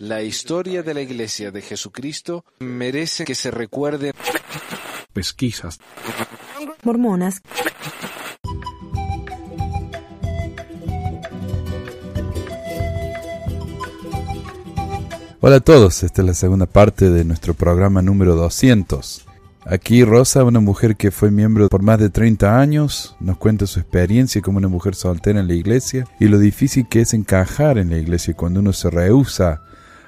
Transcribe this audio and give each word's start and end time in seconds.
La 0.00 0.22
historia 0.22 0.82
de 0.82 0.94
la 0.94 1.00
Iglesia 1.00 1.50
de 1.50 1.62
Jesucristo 1.62 2.44
merece 2.60 3.24
que 3.24 3.34
se 3.34 3.50
recuerde. 3.50 4.12
Pesquisas. 5.12 5.78
Mormonas. 6.82 7.42
Hola 15.40 15.56
a 15.56 15.60
todos, 15.60 16.02
esta 16.02 16.22
es 16.22 16.26
la 16.26 16.34
segunda 16.34 16.66
parte 16.66 17.10
de 17.10 17.24
nuestro 17.24 17.54
programa 17.54 18.02
número 18.02 18.34
200. 18.34 19.27
Aquí 19.70 20.02
Rosa, 20.02 20.44
una 20.44 20.60
mujer 20.60 20.96
que 20.96 21.10
fue 21.10 21.30
miembro 21.30 21.68
por 21.68 21.82
más 21.82 21.98
de 21.98 22.08
30 22.08 22.58
años, 22.58 23.14
nos 23.20 23.36
cuenta 23.36 23.66
su 23.66 23.78
experiencia 23.78 24.40
como 24.40 24.56
una 24.56 24.68
mujer 24.68 24.94
soltera 24.94 25.40
en 25.40 25.46
la 25.46 25.52
iglesia 25.52 26.06
y 26.18 26.28
lo 26.28 26.38
difícil 26.38 26.88
que 26.88 27.02
es 27.02 27.12
encajar 27.12 27.76
en 27.76 27.90
la 27.90 27.98
iglesia 27.98 28.32
cuando 28.32 28.60
uno 28.60 28.72
se 28.72 28.88
rehúsa 28.88 29.60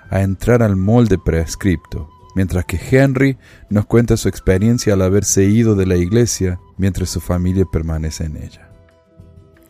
a 0.09 0.23
entrar 0.23 0.63
al 0.63 0.77
molde 0.77 1.19
prescripto. 1.19 2.09
Mientras 2.35 2.65
que 2.65 2.81
Henry 2.91 3.37
nos 3.69 3.85
cuenta 3.85 4.17
su 4.17 4.31
experiencia 4.31 4.95
al 4.95 5.03
haberse 5.03 5.45
ido 5.45 5.75
de 5.75 5.85
la 5.85 5.97
iglesia 5.97 6.59
mientras 6.79 7.11
su 7.11 7.21
familia 7.21 7.67
permanece 7.71 8.25
en 8.25 8.39
ella. 8.39 8.71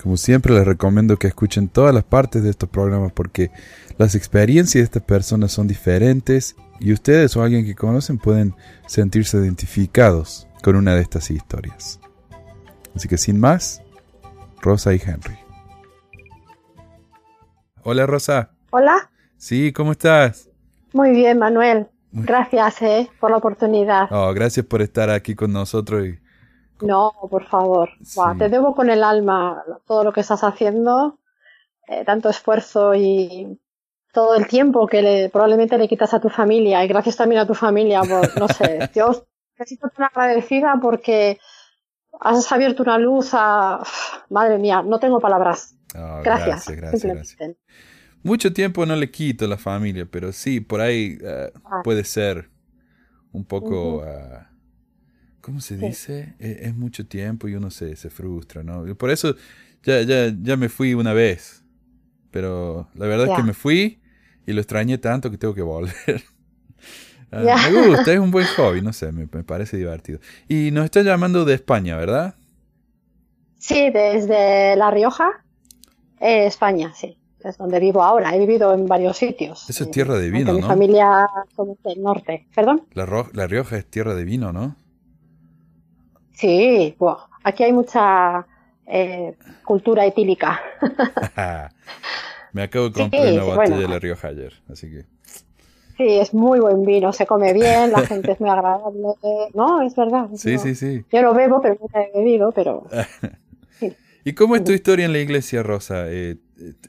Como 0.01 0.17
siempre 0.17 0.55
les 0.55 0.67
recomiendo 0.67 1.19
que 1.19 1.27
escuchen 1.27 1.69
todas 1.69 1.93
las 1.93 2.05
partes 2.05 2.45
de 2.45 2.51
estos 2.51 2.69
programas 2.69 3.11
porque 3.11 3.51
las 3.99 4.15
experiencias 4.15 4.83
de 4.83 4.85
estas 4.85 5.03
personas 5.03 5.51
son 5.51 5.67
diferentes 5.67 6.55
y 6.81 6.93
ustedes 6.93 7.37
o 7.37 7.43
alguien 7.43 7.65
que 7.65 7.75
conocen 7.75 8.19
pueden 8.19 8.55
sentirse 8.87 9.37
identificados 9.37 10.49
con 10.63 10.77
una 10.77 10.95
de 10.95 11.03
estas 11.03 11.31
historias. 11.31 12.01
Así 12.97 13.07
que 13.07 13.19
sin 13.19 13.39
más, 13.39 13.83
Rosa 14.61 14.93
y 14.95 15.01
Henry. 15.05 15.39
Hola 17.83 18.07
Rosa. 18.07 18.51
Hola. 18.71 19.11
Sí, 19.37 19.73
¿cómo 19.73 19.93
estás? 19.93 20.51
Muy 20.93 21.11
bien, 21.11 21.39
Manuel. 21.39 21.89
Gracias 22.13 22.83
eh, 22.83 23.11
por 23.21 23.31
la 23.31 23.37
oportunidad. 23.37 24.09
Oh, 24.11 24.33
gracias 24.35 24.67
por 24.67 24.83
estar 24.83 25.11
aquí 25.11 25.35
con 25.35 25.53
nosotros. 25.53 26.07
Y... 26.07 26.19
No, 26.85 27.13
por 27.31 27.47
favor. 27.47 27.91
te 28.39 28.49
debo 28.49 28.75
con 28.75 28.91
el 28.91 29.05
alma 29.05 29.63
todo 29.87 30.03
lo 30.03 30.13
que 30.13 30.21
estás 30.21 30.43
haciendo, 30.43 31.19
eh, 31.87 32.05
tanto 32.05 32.29
esfuerzo 32.29 32.95
y 32.95 33.59
todo 34.13 34.35
el 34.35 34.47
tiempo 34.47 34.87
que 34.87 35.03
le, 35.03 35.29
probablemente 35.29 35.79
le 35.79 35.89
quitas 35.89 36.13
a 36.15 36.21
tu 36.21 36.29
familia 36.29 36.85
y 36.85 36.89
gracias 36.89 37.17
también 37.17 37.41
a 37.41 37.47
tu 37.47 37.55
familia 37.55 38.03
por, 38.03 38.39
no 38.39 38.49
sé, 38.49 38.91
yo 38.95 39.27
necesito 39.59 39.89
tan 39.89 40.07
agradecida 40.07 40.79
porque 40.81 41.39
has 42.21 42.51
abierto 42.51 42.83
una 42.83 42.99
luz 42.99 43.31
a, 43.33 43.83
madre 44.31 44.59
mía, 44.59 44.83
no 44.83 44.99
tengo 44.99 45.21
palabras. 45.21 45.77
Oh, 45.95 46.21
gracias, 46.23 46.69
gracias, 46.69 47.05
gracias, 47.05 47.57
Mucho 48.23 48.53
tiempo 48.53 48.85
no 48.87 48.95
le 48.97 49.11
quito 49.11 49.45
a 49.45 49.49
la 49.49 49.57
familia, 49.57 50.07
pero 50.11 50.33
sí, 50.33 50.61
por 50.61 50.81
ahí 50.81 51.19
ah. 51.25 51.81
puede 51.83 52.05
ser 52.05 52.51
un 53.33 53.45
poco, 53.45 54.03
ah, 54.05 54.51
¿cómo 55.41 55.61
se 55.61 55.77
dice? 55.77 56.35
Es, 56.39 56.59
es, 56.63 56.77
mucho 56.77 57.07
tiempo 57.07 57.49
y 57.49 57.55
uno 57.55 57.71
se, 57.71 57.97
se 57.97 58.11
frustra, 58.11 58.63
¿no? 58.63 58.95
Por 58.97 59.11
eso 59.11 59.35
ya, 59.83 60.03
ya, 60.03 60.33
ya 60.41 60.57
me 60.57 60.69
fui 60.69 60.95
una 60.95 61.13
vez, 61.13 61.65
pero 62.31 62.89
la 62.95 63.07
verdad 63.07 63.29
es 63.29 63.37
que 63.37 63.43
me 63.43 63.55
fui 63.55 64.01
y 64.47 64.53
lo 64.53 64.61
extrañé 64.61 64.99
tanto 64.99 65.31
que 65.31 65.39
tengo 65.39 65.55
que 65.55 65.63
volver. 65.63 65.95
Ah, 67.33 67.69
me 67.71 67.87
gusta, 67.87 68.13
es 68.13 68.19
un 68.19 68.33
buen 68.33 68.45
hobby, 68.57 68.83
no 68.83 68.93
sé, 68.93 69.13
me, 69.13 69.29
parece 69.29 69.77
divertido. 69.77 70.19
Y 70.49 70.73
nos 70.73 70.87
está 70.87 71.03
llamando 71.03 71.45
de 71.45 71.55
España, 71.55 71.97
¿verdad? 71.97 72.35
Sí, 73.57 73.91
desde 73.91 74.75
La 74.75 74.91
Rioja, 74.91 75.45
eh, 76.19 76.47
España, 76.47 76.93
sí. 76.93 77.17
Es 77.45 77.57
donde 77.57 77.79
vivo 77.79 78.03
ahora. 78.03 78.35
He 78.35 78.39
vivido 78.41 78.75
en 78.75 78.87
varios 78.87 79.17
sitios. 79.17 79.71
Eso 79.71 79.85
es 79.85 79.91
tierra 79.93 80.19
de 80.19 80.29
vino, 80.29 80.53
¿no? 80.53 80.59
Mi 80.59 80.63
familia 80.63 81.27
somos 81.55 81.81
del 81.85 82.03
norte. 82.03 82.49
¿Perdón? 82.55 82.83
La, 82.95 83.07
la, 83.33 83.47
Rioja 83.47 83.77
es 83.77 83.87
tierra 83.87 84.15
de 84.15 84.25
vino, 84.25 84.53
¿no? 84.53 84.75
Sí, 86.33 86.97
aquí 87.45 87.63
hay 87.63 87.73
mucha 87.73 88.47
eh, 88.91 89.37
cultura 89.65 90.05
etílica. 90.05 90.61
Me 92.53 92.63
acabo 92.63 92.89
de 92.89 92.93
comprar 92.93 93.33
una 93.33 93.45
botella 93.45 93.77
de 93.77 93.89
La 93.89 93.99
Rioja 93.99 94.29
ayer, 94.29 94.53
así 94.71 94.91
que... 94.91 95.05
Sí, 95.97 96.19
es 96.19 96.33
muy 96.33 96.61
buen 96.61 96.83
vino, 96.85 97.13
se 97.13 97.27
come 97.27 97.53
bien, 97.53 97.93
la 97.93 98.01
gente 98.01 98.33
es 98.33 98.41
muy 98.41 98.49
agradable. 98.49 99.09
No, 99.53 99.83
es 99.83 99.95
verdad. 99.95 100.31
sí, 100.35 100.59
sí, 100.59 100.75
sí. 100.75 101.05
Yo 101.13 101.21
lo 101.21 101.35
bebo, 101.35 101.61
pero 101.61 101.77
nunca 101.79 102.03
he 102.03 102.11
bebido, 102.15 102.53
pero... 102.53 102.87
¿Y 104.25 104.33
cómo 104.33 104.57
es 104.57 104.65
tu 104.65 104.73
historia 104.73 105.05
en 105.07 105.13
la 105.13 105.19
iglesia, 105.19 105.63
Rosa? 105.63 106.05
Eh, 106.09 106.37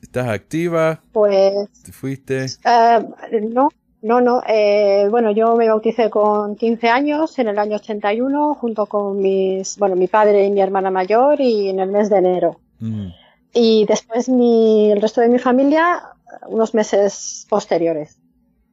¿Estás 0.01 0.29
activa? 0.29 1.01
Pues... 1.12 1.69
¿Te 1.83 1.91
fuiste? 1.91 2.45
Eh, 2.45 3.06
no, 3.50 3.69
no, 4.01 4.22
no. 4.22 4.41
Eh, 4.47 5.07
bueno, 5.09 5.31
yo 5.31 5.56
me 5.56 5.67
bauticé 5.67 6.09
con 6.09 6.56
15 6.56 6.89
años 6.89 7.38
en 7.39 7.47
el 7.47 7.59
año 7.59 7.75
81 7.75 8.56
junto 8.56 8.85
con 8.85 9.19
mis, 9.19 9.78
bueno, 9.78 9.95
mi 9.95 10.07
padre 10.07 10.45
y 10.45 10.51
mi 10.51 10.62
hermana 10.62 10.91
mayor 10.91 11.39
y 11.41 11.69
en 11.69 11.79
el 11.79 11.89
mes 11.89 12.09
de 12.09 12.17
enero. 12.17 12.59
Mm 12.79 13.09
y 13.53 13.85
después 13.85 14.29
mi, 14.29 14.91
el 14.91 15.01
resto 15.01 15.22
de 15.22 15.29
mi 15.29 15.39
familia 15.39 16.03
unos 16.47 16.73
meses 16.73 17.45
posteriores. 17.50 18.17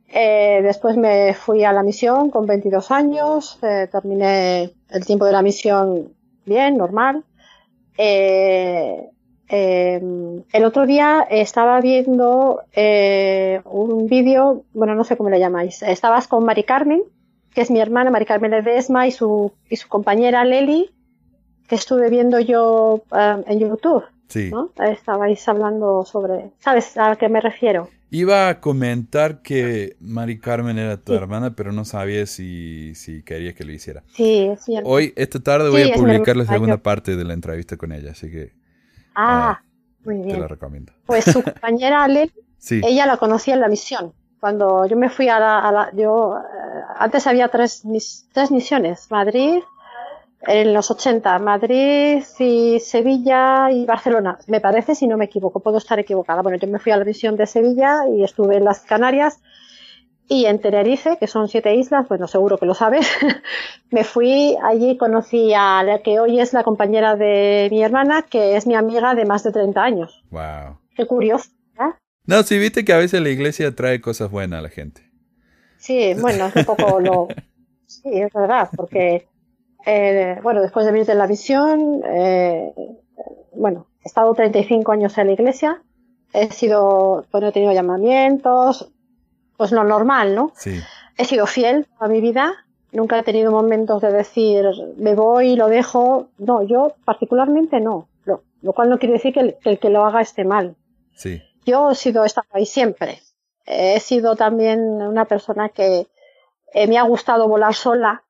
Eh, 0.08 0.60
después 0.62 0.96
me 0.96 1.34
fui 1.34 1.64
a 1.64 1.72
la 1.72 1.82
misión 1.82 2.30
con 2.30 2.46
22 2.46 2.90
años, 2.90 3.58
eh, 3.62 3.88
terminé 3.90 4.72
el 4.88 5.04
tiempo 5.04 5.26
de 5.26 5.32
la 5.32 5.42
misión 5.42 6.14
bien, 6.46 6.76
normal. 6.78 7.24
Eh, 7.96 9.10
eh 9.48 10.00
el 10.52 10.64
otro 10.64 10.86
día 10.86 11.26
estaba 11.30 11.80
viendo 11.80 12.62
eh, 12.72 13.60
un 13.64 14.06
vídeo, 14.06 14.64
bueno, 14.72 14.94
no 14.94 15.04
sé 15.04 15.16
cómo 15.16 15.30
le 15.30 15.38
llamáis, 15.38 15.82
estabas 15.82 16.28
con 16.28 16.44
Mari 16.44 16.64
Carmen, 16.64 17.02
que 17.54 17.62
es 17.62 17.70
mi 17.70 17.80
hermana, 17.80 18.10
Mari 18.10 18.26
Carmen 18.26 18.50
Ledesma, 18.50 19.06
y 19.06 19.10
su, 19.10 19.52
y 19.68 19.76
su 19.76 19.88
compañera 19.88 20.44
Leli, 20.44 20.90
que 21.68 21.74
estuve 21.74 22.10
viendo 22.10 22.40
yo 22.40 23.02
eh, 23.16 23.42
en 23.46 23.58
YouTube. 23.58 24.04
Sí. 24.28 24.50
¿no? 24.50 24.72
Estabais 24.82 25.48
hablando 25.48 26.04
sobre, 26.04 26.50
¿sabes 26.60 26.96
a 26.98 27.16
qué 27.16 27.30
me 27.30 27.40
refiero? 27.40 27.88
Iba 28.10 28.48
a 28.48 28.60
comentar 28.60 29.42
que 29.42 29.96
Mari 30.00 30.38
Carmen 30.38 30.78
era 30.78 30.96
tu 30.98 31.12
hermana, 31.14 31.54
pero 31.54 31.72
no 31.72 31.84
sabía 31.84 32.24
si, 32.26 32.94
si 32.94 33.22
quería 33.22 33.54
que 33.54 33.64
lo 33.64 33.72
hiciera. 33.72 34.02
Sí, 34.14 34.50
sí. 34.64 34.76
Hoy, 34.84 35.12
esta 35.16 35.40
tarde, 35.40 35.68
voy 35.68 35.90
a 35.90 35.94
publicar 35.94 36.36
la 36.36 36.46
segunda 36.46 36.78
parte 36.78 37.16
de 37.16 37.24
la 37.24 37.34
entrevista 37.34 37.76
con 37.76 37.92
ella, 37.92 38.12
así 38.12 38.30
que. 38.30 38.57
Ah, 39.20 39.60
muy 40.04 40.18
bien. 40.18 40.36
Te 40.36 40.40
la 40.42 40.48
recomiendo. 40.48 40.92
Pues 41.04 41.24
su 41.24 41.42
compañera 41.42 42.06
Leli, 42.06 42.32
ella 42.70 43.06
la 43.06 43.16
conocía 43.16 43.54
en 43.54 43.60
la 43.60 43.68
misión. 43.68 44.12
Cuando 44.38 44.86
yo 44.86 44.96
me 44.96 45.10
fui 45.10 45.28
a 45.28 45.40
la. 45.40 45.58
A 45.58 45.72
la 45.72 45.90
yo, 45.92 46.36
eh, 46.38 46.80
antes 46.98 47.26
había 47.26 47.48
tres, 47.48 47.82
tres 48.32 48.50
misiones: 48.52 49.10
Madrid, 49.10 49.60
en 50.42 50.72
los 50.72 50.88
80, 50.90 51.38
Madrid 51.40 52.22
y 52.38 52.78
Sevilla 52.78 53.72
y 53.72 53.84
Barcelona. 53.84 54.38
Me 54.46 54.60
parece, 54.60 54.94
si 54.94 55.08
no 55.08 55.16
me 55.16 55.24
equivoco, 55.24 55.58
puedo 55.58 55.78
estar 55.78 55.98
equivocada. 55.98 56.42
Bueno, 56.42 56.58
yo 56.58 56.68
me 56.68 56.78
fui 56.78 56.92
a 56.92 56.96
la 56.96 57.04
misión 57.04 57.36
de 57.36 57.46
Sevilla 57.46 58.02
y 58.08 58.22
estuve 58.22 58.56
en 58.56 58.64
las 58.64 58.80
Canarias 58.80 59.40
y 60.28 60.44
en 60.44 60.60
Tenerife, 60.60 61.16
que 61.18 61.26
son 61.26 61.48
siete 61.48 61.74
islas, 61.74 62.06
bueno, 62.06 62.28
seguro 62.28 62.58
que 62.58 62.66
lo 62.66 62.74
sabes. 62.74 63.08
me 63.90 64.04
fui 64.04 64.56
allí, 64.62 64.98
conocí 64.98 65.54
a 65.54 65.82
la 65.82 66.02
que 66.02 66.20
hoy 66.20 66.38
es 66.38 66.52
la 66.52 66.62
compañera 66.62 67.16
de 67.16 67.68
mi 67.70 67.82
hermana, 67.82 68.22
que 68.22 68.56
es 68.56 68.66
mi 68.66 68.74
amiga 68.74 69.14
de 69.14 69.24
más 69.24 69.42
de 69.42 69.52
30 69.52 69.82
años. 69.82 70.22
Wow. 70.30 70.78
Qué 70.94 71.06
curioso. 71.06 71.50
¿eh? 71.80 71.94
No, 72.26 72.42
sí, 72.42 72.58
viste 72.58 72.84
que 72.84 72.92
a 72.92 72.98
veces 72.98 73.22
la 73.22 73.30
iglesia 73.30 73.74
trae 73.74 74.02
cosas 74.02 74.30
buenas 74.30 74.58
a 74.58 74.62
la 74.62 74.68
gente. 74.68 75.02
Sí, 75.78 76.14
bueno, 76.20 76.46
es 76.46 76.56
un 76.56 76.64
poco 76.64 77.00
lo. 77.00 77.28
Sí, 77.86 78.20
es 78.20 78.32
verdad, 78.34 78.68
porque 78.76 79.26
eh, 79.86 80.38
bueno, 80.42 80.60
después 80.60 80.84
de 80.84 80.92
venir 80.92 81.06
de 81.06 81.14
la 81.14 81.26
visión, 81.26 82.02
eh, 82.04 82.70
bueno, 83.54 83.86
he 84.04 84.08
estado 84.08 84.34
35 84.34 84.92
años 84.92 85.16
en 85.16 85.28
la 85.28 85.32
iglesia, 85.32 85.82
he 86.34 86.52
sido, 86.52 87.24
bueno, 87.32 87.48
he 87.48 87.52
tenido 87.52 87.72
llamamientos, 87.72 88.92
pues 89.58 89.72
lo 89.72 89.84
normal, 89.84 90.34
¿no? 90.34 90.52
Sí. 90.54 90.80
He 91.18 91.24
sido 91.26 91.46
fiel 91.46 91.86
a 91.98 92.08
mi 92.08 92.22
vida, 92.22 92.64
nunca 92.92 93.18
he 93.18 93.22
tenido 93.22 93.50
momentos 93.50 94.00
de 94.00 94.12
decir, 94.12 94.64
me 94.96 95.14
voy, 95.14 95.56
lo 95.56 95.68
dejo. 95.68 96.28
No, 96.38 96.62
yo 96.62 96.94
particularmente 97.04 97.80
no, 97.80 98.08
lo, 98.24 98.44
lo 98.62 98.72
cual 98.72 98.88
no 98.88 98.98
quiere 98.98 99.14
decir 99.14 99.34
que 99.34 99.56
el, 99.62 99.78
que 99.78 99.90
lo 99.90 100.06
haga 100.06 100.22
esté 100.22 100.44
mal. 100.44 100.76
Sí. 101.14 101.42
Yo 101.66 101.90
he 101.90 101.94
sido 101.96 102.24
estado 102.24 102.46
ahí 102.52 102.64
siempre. 102.64 103.20
He 103.66 104.00
sido 104.00 104.36
también 104.36 104.80
una 104.80 105.26
persona 105.26 105.68
que 105.68 106.06
eh, 106.72 106.86
me 106.86 106.96
ha 106.96 107.02
gustado 107.02 107.48
volar 107.48 107.74
sola, 107.74 108.22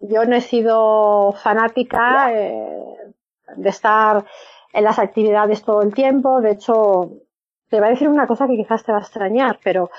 yo 0.00 0.24
no 0.24 0.34
he 0.34 0.40
sido 0.40 1.32
fanática 1.32 2.32
eh, 2.32 2.96
de 3.56 3.68
estar 3.68 4.24
en 4.72 4.84
las 4.84 4.98
actividades 4.98 5.62
todo 5.62 5.82
el 5.82 5.94
tiempo. 5.94 6.40
De 6.40 6.52
hecho, 6.52 7.12
te 7.68 7.78
voy 7.78 7.86
a 7.86 7.90
decir 7.90 8.08
una 8.08 8.26
cosa 8.26 8.48
que 8.48 8.56
quizás 8.56 8.82
te 8.82 8.90
va 8.90 8.98
a 8.98 9.02
extrañar, 9.02 9.60
pero 9.62 9.90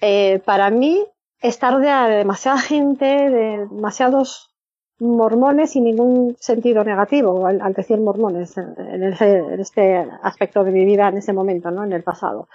eh, 0.00 0.40
para 0.44 0.70
mí 0.70 1.04
estar 1.40 1.78
de 1.78 2.16
demasiada 2.16 2.58
gente, 2.58 3.04
de 3.04 3.66
demasiados 3.66 4.50
mormones 4.98 5.72
sin 5.72 5.84
ningún 5.84 6.36
sentido 6.40 6.82
negativo 6.82 7.46
al, 7.46 7.72
decir 7.74 7.98
mormones 7.98 8.56
en, 8.56 8.74
en, 8.78 9.60
este 9.60 10.06
aspecto 10.22 10.64
de 10.64 10.70
mi 10.70 10.84
vida 10.84 11.08
en 11.08 11.18
ese 11.18 11.32
momento, 11.32 11.70
¿no? 11.70 11.84
En 11.84 11.92
el 11.92 12.02
pasado. 12.02 12.48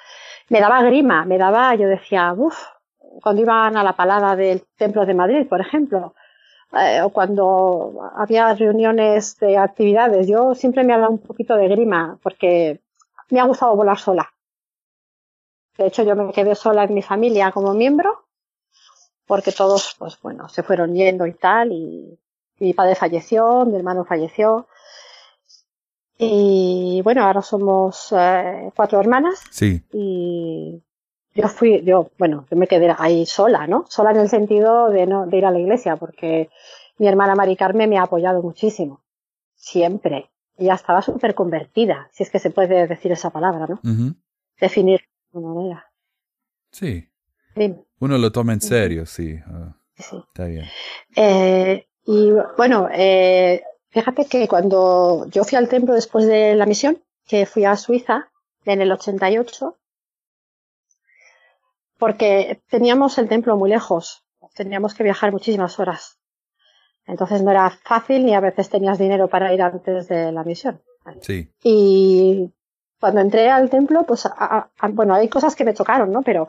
me 0.50 0.60
daba 0.60 0.82
grima, 0.82 1.24
me 1.26 1.38
daba, 1.38 1.76
yo 1.76 1.88
decía, 1.88 2.34
uff, 2.36 2.58
cuando 3.22 3.42
iban 3.42 3.78
a 3.78 3.84
la 3.84 3.94
palada 3.94 4.36
del 4.36 4.64
Templo 4.76 5.06
de 5.06 5.14
Madrid, 5.14 5.48
por 5.48 5.62
ejemplo, 5.62 6.16
eh, 6.74 7.02
o 7.02 7.10
cuando 7.10 8.12
había 8.16 8.54
reuniones 8.54 9.38
de 9.40 9.58
actividades, 9.58 10.28
yo 10.28 10.56
siempre 10.56 10.84
me 10.84 10.94
ha 10.94 11.00
dado 11.00 11.12
un 11.12 11.20
poquito 11.20 11.56
de 11.56 11.68
grima 11.68 12.18
porque 12.24 12.80
me 13.30 13.40
ha 13.40 13.46
gustado 13.46 13.76
volar 13.76 13.98
sola. 13.98 14.32
De 15.78 15.88
hecho, 15.88 16.04
yo 16.04 16.16
me 16.16 16.32
quedé 16.32 16.56
sola 16.56 16.84
en 16.84 16.94
mi 16.94 17.02
familia 17.02 17.52
como 17.52 17.74
miembro 17.74 18.26
porque 19.32 19.54
todos, 19.54 19.96
pues 19.98 20.20
bueno, 20.22 20.50
se 20.50 20.62
fueron 20.62 20.94
yendo 20.94 21.26
y 21.26 21.32
tal, 21.32 21.72
y 21.72 22.20
mi 22.60 22.74
padre 22.74 22.96
falleció, 22.96 23.66
mi 23.66 23.78
hermano 23.78 24.04
falleció. 24.04 24.68
Y 26.18 27.00
bueno, 27.06 27.24
ahora 27.24 27.42
somos 27.42 28.12
eh, 28.12 28.74
cuatro 28.76 29.00
hermanas. 29.00 29.42
Sí. 29.50 29.86
Y 29.94 30.84
yo 31.34 31.48
fui, 31.48 31.82
yo, 31.86 32.12
bueno, 32.18 32.46
yo 32.52 32.58
me 32.58 32.68
quedé 32.68 32.94
ahí 32.98 33.26
sola, 33.26 33.68
¿no? 33.68 33.86
Sola 33.88 34.12
en 34.12 34.20
el 34.20 34.28
sentido 34.28 34.90
de 34.90 35.06
no, 35.06 35.26
de 35.26 35.38
ir 35.38 35.46
a 35.46 35.52
la 35.52 35.60
iglesia, 35.60 35.96
porque 35.96 36.50
mi 36.98 37.08
hermana 37.08 37.34
Mari 37.34 37.56
Carmen 37.56 37.90
me 37.90 38.00
ha 38.00 38.04
apoyado 38.04 38.44
muchísimo. 38.44 39.00
Siempre. 39.56 40.30
Ella 40.58 40.74
estaba 40.74 41.02
súper 41.02 41.36
convertida, 41.36 42.10
si 42.12 42.24
es 42.24 42.30
que 42.30 42.40
se 42.40 42.50
puede 42.50 42.86
decir 42.86 43.14
esa 43.14 43.30
palabra, 43.30 43.66
¿no? 43.66 43.80
Definir 44.60 45.00
de 45.00 45.11
una 45.32 45.54
manera. 45.54 45.92
Sí. 46.72 47.08
Uno 48.00 48.18
lo 48.18 48.32
toma 48.32 48.54
en 48.54 48.62
serio, 48.62 49.06
sí. 49.06 49.38
Ah, 49.46 49.76
sí. 49.96 50.18
Está 50.28 50.46
bien. 50.46 50.66
Eh, 51.16 51.88
y 52.06 52.32
bueno, 52.58 52.90
eh, 52.92 53.64
fíjate 53.90 54.26
que 54.26 54.48
cuando 54.48 55.28
yo 55.30 55.44
fui 55.44 55.58
al 55.58 55.70
templo 55.70 55.94
después 55.94 56.26
de 56.26 56.56
la 56.56 56.66
misión, 56.66 57.02
que 57.28 57.46
fui 57.46 57.66
a 57.66 57.76
Suiza 57.76 58.30
en 58.66 58.82
el 58.82 58.92
88, 58.92 59.78
porque 61.98 62.62
teníamos 62.70 63.18
el 63.18 63.30
templo 63.30 63.56
muy 63.58 63.70
lejos, 63.70 64.24
teníamos 64.56 64.96
que 64.96 65.04
viajar 65.04 65.32
muchísimas 65.32 65.80
horas. 65.80 66.18
Entonces 67.06 67.42
no 67.42 67.52
era 67.52 67.70
fácil 67.70 68.26
ni 68.26 68.34
a 68.34 68.40
veces 68.40 68.70
tenías 68.70 68.98
dinero 68.98 69.28
para 69.28 69.54
ir 69.54 69.62
antes 69.62 70.08
de 70.08 70.32
la 70.32 70.44
misión. 70.44 70.82
Sí. 71.22 71.52
Y 71.64 72.52
cuando 73.02 73.20
entré 73.20 73.50
al 73.50 73.70
templo, 73.70 74.04
pues, 74.04 74.30
bueno, 74.92 75.16
hay 75.16 75.28
cosas 75.28 75.56
que 75.56 75.66
me 75.66 75.74
chocaron, 75.74 76.12
¿no? 76.12 76.22
Pero 76.22 76.48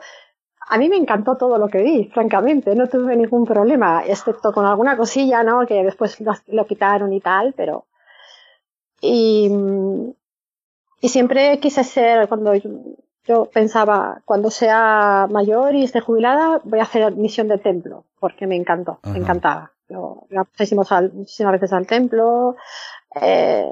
a 0.69 0.77
mí 0.77 0.87
me 0.87 0.97
encantó 0.97 1.35
todo 1.35 1.57
lo 1.57 1.67
que 1.67 1.81
vi, 1.81 2.05
francamente, 2.13 2.75
no 2.75 2.87
tuve 2.87 3.15
ningún 3.15 3.43
problema, 3.43 4.03
excepto 4.05 4.53
con 4.53 4.63
alguna 4.65 4.95
cosilla, 4.95 5.41
¿no? 5.41 5.65
Que 5.65 5.83
después 5.83 6.17
lo, 6.47 6.65
quitaron 6.67 7.11
y 7.11 7.19
tal, 7.19 7.53
pero... 7.57 7.87
Y, 9.01 9.51
y 11.01 11.09
siempre 11.09 11.59
quise 11.59 11.83
ser, 11.83 12.29
cuando 12.29 12.53
yo, 12.53 13.45
pensaba, 13.51 14.21
cuando 14.23 14.51
sea 14.51 15.27
mayor 15.31 15.73
y 15.73 15.83
esté 15.83 16.01
jubilada, 16.01 16.61
voy 16.63 16.79
a 16.79 16.83
hacer 16.83 17.15
misión 17.15 17.47
de 17.47 17.57
templo, 17.57 18.05
porque 18.19 18.45
me 18.45 18.55
encantó, 18.55 18.99
me 19.05 19.17
encantaba. 19.17 19.71
Yo, 19.89 20.27
muchísimas, 20.29 20.89
muchísimas 21.13 21.53
veces 21.53 21.73
al 21.73 21.87
templo, 21.87 22.55
eh, 23.21 23.65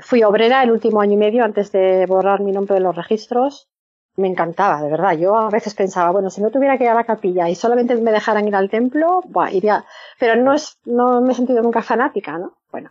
fui 0.00 0.22
obrera 0.22 0.62
el 0.62 0.70
último 0.70 1.00
año 1.00 1.14
y 1.14 1.16
medio 1.16 1.44
antes 1.44 1.72
de 1.72 2.06
borrar 2.06 2.40
mi 2.40 2.52
nombre 2.52 2.74
de 2.74 2.80
los 2.80 2.96
registros 2.96 3.68
me 4.16 4.28
encantaba, 4.28 4.80
de 4.80 4.90
verdad. 4.90 5.16
Yo 5.16 5.36
a 5.36 5.50
veces 5.50 5.74
pensaba, 5.74 6.10
bueno, 6.10 6.30
si 6.30 6.40
no 6.40 6.50
tuviera 6.50 6.78
que 6.78 6.84
ir 6.84 6.90
a 6.90 6.94
la 6.94 7.04
capilla 7.04 7.48
y 7.48 7.54
solamente 7.54 7.96
me 7.96 8.12
dejaran 8.12 8.46
ir 8.46 8.54
al 8.54 8.70
templo, 8.70 9.22
buah, 9.26 9.50
iría. 9.50 9.84
Pero 10.18 10.36
no 10.36 10.52
es, 10.52 10.78
no 10.84 11.20
me 11.20 11.32
he 11.32 11.34
sentido 11.34 11.62
nunca 11.62 11.82
fanática, 11.82 12.38
¿no? 12.38 12.56
Bueno. 12.70 12.90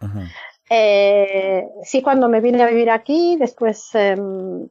Eh, 0.69 1.67
sí, 1.83 2.01
cuando 2.01 2.27
me 2.27 2.41
vine 2.41 2.61
a 2.61 2.67
vivir 2.67 2.89
aquí, 2.89 3.37
después, 3.37 3.89
em, 3.95 4.67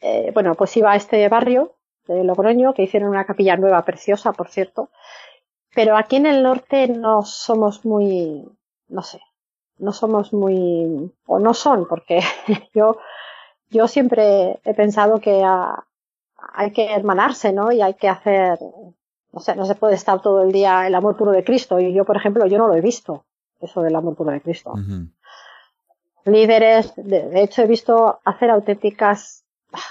eh, 0.00 0.30
bueno, 0.32 0.54
pues 0.54 0.76
iba 0.76 0.92
a 0.92 0.96
este 0.96 1.28
barrio 1.28 1.74
de 2.06 2.24
Logroño, 2.24 2.74
que 2.74 2.82
hicieron 2.82 3.10
una 3.10 3.24
capilla 3.24 3.56
nueva, 3.56 3.84
preciosa, 3.84 4.32
por 4.32 4.48
cierto. 4.48 4.90
Pero 5.74 5.96
aquí 5.96 6.16
en 6.16 6.26
el 6.26 6.42
norte 6.42 6.86
no 6.88 7.22
somos 7.22 7.84
muy, 7.84 8.44
no 8.88 9.02
sé, 9.02 9.20
no 9.82 9.92
somos 9.92 10.32
muy, 10.32 11.12
o 11.26 11.38
no 11.38 11.52
son, 11.52 11.86
porque 11.86 12.20
yo 12.74 12.98
yo 13.72 13.88
siempre 13.88 14.60
he 14.64 14.74
pensado 14.74 15.18
que 15.20 15.42
hay 16.54 16.70
que 16.72 16.92
hermanarse, 16.92 17.52
¿no? 17.52 17.72
Y 17.72 17.80
hay 17.80 17.94
que 17.94 18.08
hacer, 18.08 18.58
no 19.32 19.40
sé, 19.40 19.56
no 19.56 19.64
se 19.64 19.74
puede 19.74 19.94
estar 19.94 20.20
todo 20.20 20.42
el 20.42 20.52
día 20.52 20.86
el 20.86 20.94
amor 20.94 21.16
puro 21.16 21.32
de 21.32 21.42
Cristo. 21.42 21.80
Y 21.80 21.92
yo, 21.92 22.04
por 22.04 22.16
ejemplo, 22.16 22.46
yo 22.46 22.58
no 22.58 22.68
lo 22.68 22.74
he 22.74 22.80
visto, 22.80 23.24
eso 23.60 23.82
del 23.82 23.96
amor 23.96 24.14
puro 24.14 24.30
de 24.30 24.42
Cristo. 24.42 24.74
Líderes, 26.26 26.92
de, 26.96 27.42
hecho, 27.42 27.62
he 27.62 27.66
visto 27.66 28.20
hacer 28.24 28.50
auténticas 28.50 29.44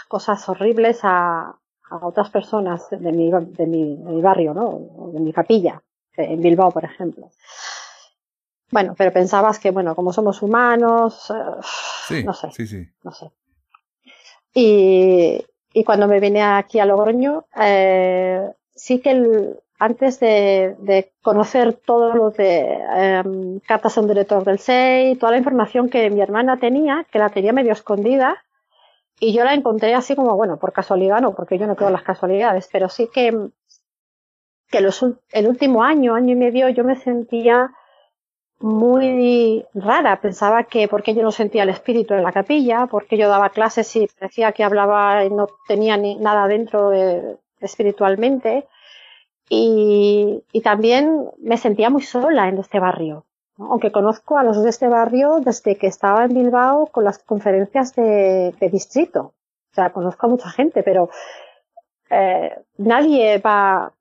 cosas 0.08 0.48
horribles 0.48 1.00
a, 1.04 1.56
otras 2.04 2.30
personas 2.30 2.90
de 2.90 3.12
mi, 3.12 3.30
de 3.30 3.68
mi, 3.68 3.98
de 3.98 4.12
mi 4.14 4.22
barrio, 4.22 4.54
¿no? 4.54 5.12
De 5.12 5.20
mi 5.20 5.34
capilla, 5.34 5.82
en 6.16 6.40
Bilbao, 6.40 6.72
por 6.72 6.86
ejemplo. 6.86 7.32
Bueno, 8.72 8.96
pero 8.98 9.12
pensabas 9.12 9.60
que, 9.60 9.72
bueno, 9.72 9.96
como 9.96 10.14
somos 10.14 10.42
humanos, 10.42 11.32
eh, 12.10 12.24
no 12.24 12.34
sé, 12.34 12.52
sí, 12.52 12.68
sí. 12.68 12.90
no 13.04 13.12
sé. 13.12 13.30
Y, 14.54 15.46
y 15.74 15.84
cuando 15.84 16.08
me 16.08 16.20
vine 16.20 16.42
aquí 16.42 16.80
a 16.80 16.86
Logroño, 16.86 17.46
eh, 17.62 18.50
sí 18.74 19.00
que 19.00 19.12
el, 19.12 19.60
antes 19.80 20.20
de, 20.20 20.76
de, 20.80 21.12
conocer 21.22 21.74
todo 21.74 22.14
lo 22.14 22.32
de 22.32 22.78
eh, 22.96 23.24
cartas 23.66 23.98
a 23.98 24.02
un 24.02 24.08
director 24.08 24.44
del 24.44 24.60
SEI, 24.60 25.16
toda 25.16 25.34
la 25.34 25.38
información 25.38 25.90
que 25.90 26.10
mi 26.10 26.22
hermana 26.22 26.58
tenía, 26.58 27.06
que 27.12 27.20
la 27.20 27.30
tenía 27.30 27.54
medio 27.54 27.74
escondida, 27.74 28.44
y 29.20 29.34
yo 29.34 29.44
la 29.44 29.54
encontré 29.54 29.94
así 29.94 30.16
como, 30.16 30.36
bueno, 30.36 30.58
por 30.58 30.74
casualidad, 30.74 31.22
no, 31.22 31.34
porque 31.34 31.58
yo 31.58 31.68
no 31.68 31.76
creo 31.76 31.90
las 31.90 32.04
casualidades, 32.04 32.70
pero 32.72 32.90
sí 32.90 33.10
que, 33.14 33.50
que 34.70 34.82
los, 34.82 35.06
el 35.32 35.48
último 35.48 35.84
año, 35.84 36.16
año 36.16 36.34
y 36.34 36.36
medio, 36.36 36.70
yo 36.70 36.84
me 36.84 36.96
sentía 36.96 37.72
muy 38.62 39.66
rara. 39.74 40.22
Pensaba 40.22 40.64
que 40.64 40.88
porque 40.88 41.14
yo 41.14 41.24
no 41.24 41.32
sentía 41.32 41.64
el 41.64 41.70
espíritu 41.70 42.14
en 42.14 42.24
la 42.24 42.32
capilla, 42.32 42.88
porque 42.88 43.18
yo 43.18 43.30
daba 43.30 43.50
clases 43.50 43.96
y 43.96 44.08
decía 44.20 44.52
que 44.52 44.64
hablaba 44.64 45.26
y 45.26 45.30
no 45.30 45.48
tenía 45.68 45.98
ni 45.98 46.16
nada 46.16 46.48
dentro 46.48 46.90
de, 46.90 47.38
espiritualmente. 47.60 48.68
Y, 49.50 50.44
también 50.64 51.30
me 51.40 51.58
sentía 51.58 51.90
muy 51.90 52.04
sola 52.04 52.48
en 52.48 52.60
este 52.60 52.80
barrio. 52.80 53.26
Aunque 53.58 53.92
conozco 53.92 54.38
a 54.38 54.44
los 54.44 54.64
de 54.64 54.70
este 54.70 54.88
barrio 54.88 55.40
desde 55.40 55.76
que 55.76 55.88
estaba 55.88 56.24
en 56.24 56.34
Bilbao 56.34 56.88
con 56.88 57.04
las 57.04 57.20
conferencias 57.20 57.96
de, 57.96 58.54
de 58.60 58.70
distrito. 58.70 59.34
O 59.72 59.74
sea, 59.74 59.92
conozco 59.92 60.26
a 60.26 60.30
mucha 60.30 60.50
gente, 60.50 60.84
pero 60.84 61.10
eh, 62.10 62.54
nadie 62.78 63.40
va 63.40 63.94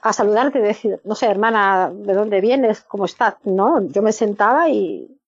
a 0.00 0.12
saludarte 0.12 0.58
y 0.58 0.62
decir, 0.62 1.00
no 1.04 1.14
sé, 1.14 1.26
hermana, 1.26 1.90
¿de 1.92 2.14
dónde 2.14 2.40
vienes? 2.40 2.82
¿Cómo 2.82 3.04
estás? 3.04 3.34
No, 3.44 3.82
yo 3.82 4.02
me 4.02 4.12
sentaba 4.12 4.68
y 4.68 5.18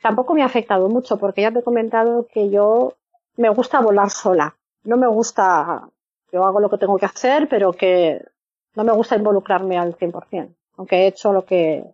tampoco 0.00 0.34
me 0.34 0.42
ha 0.42 0.46
afectado 0.46 0.88
mucho 0.88 1.18
porque 1.18 1.42
ya 1.42 1.52
te 1.52 1.58
he 1.58 1.62
comentado 1.62 2.26
que 2.32 2.50
yo 2.50 2.94
me 3.36 3.50
gusta 3.50 3.80
volar 3.80 4.10
sola. 4.10 4.56
No 4.84 4.96
me 4.96 5.06
gusta, 5.06 5.88
yo 6.32 6.44
hago 6.44 6.60
lo 6.60 6.70
que 6.70 6.78
tengo 6.78 6.98
que 6.98 7.06
hacer, 7.06 7.48
pero 7.48 7.72
que 7.72 8.24
no 8.74 8.84
me 8.84 8.92
gusta 8.92 9.16
involucrarme 9.16 9.78
al 9.78 9.96
100%, 9.96 10.54
aunque 10.76 10.96
he 10.96 11.06
hecho 11.06 11.32
lo 11.32 11.44
que 11.44 11.84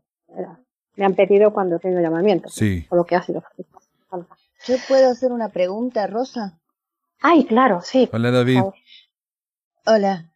me 0.97 1.05
han 1.05 1.15
pedido 1.15 1.53
cuando 1.53 1.77
he 1.77 1.79
tenido 1.79 2.01
llamamiento. 2.01 2.49
Sí. 2.49 2.87
O 2.91 2.97
lo 2.97 3.05
que 3.05 3.17
ha 3.17 3.23
sido. 3.23 3.43
¿Yo 4.67 4.77
puedo 4.89 5.11
hacer 5.11 5.33
una 5.33 5.49
pregunta, 5.49 6.07
Rosa? 6.07 6.59
Ay, 7.21 7.45
claro, 7.45 7.81
sí. 7.83 8.09
Hola, 8.13 8.31
David. 8.31 8.61
Hola. 9.87 10.30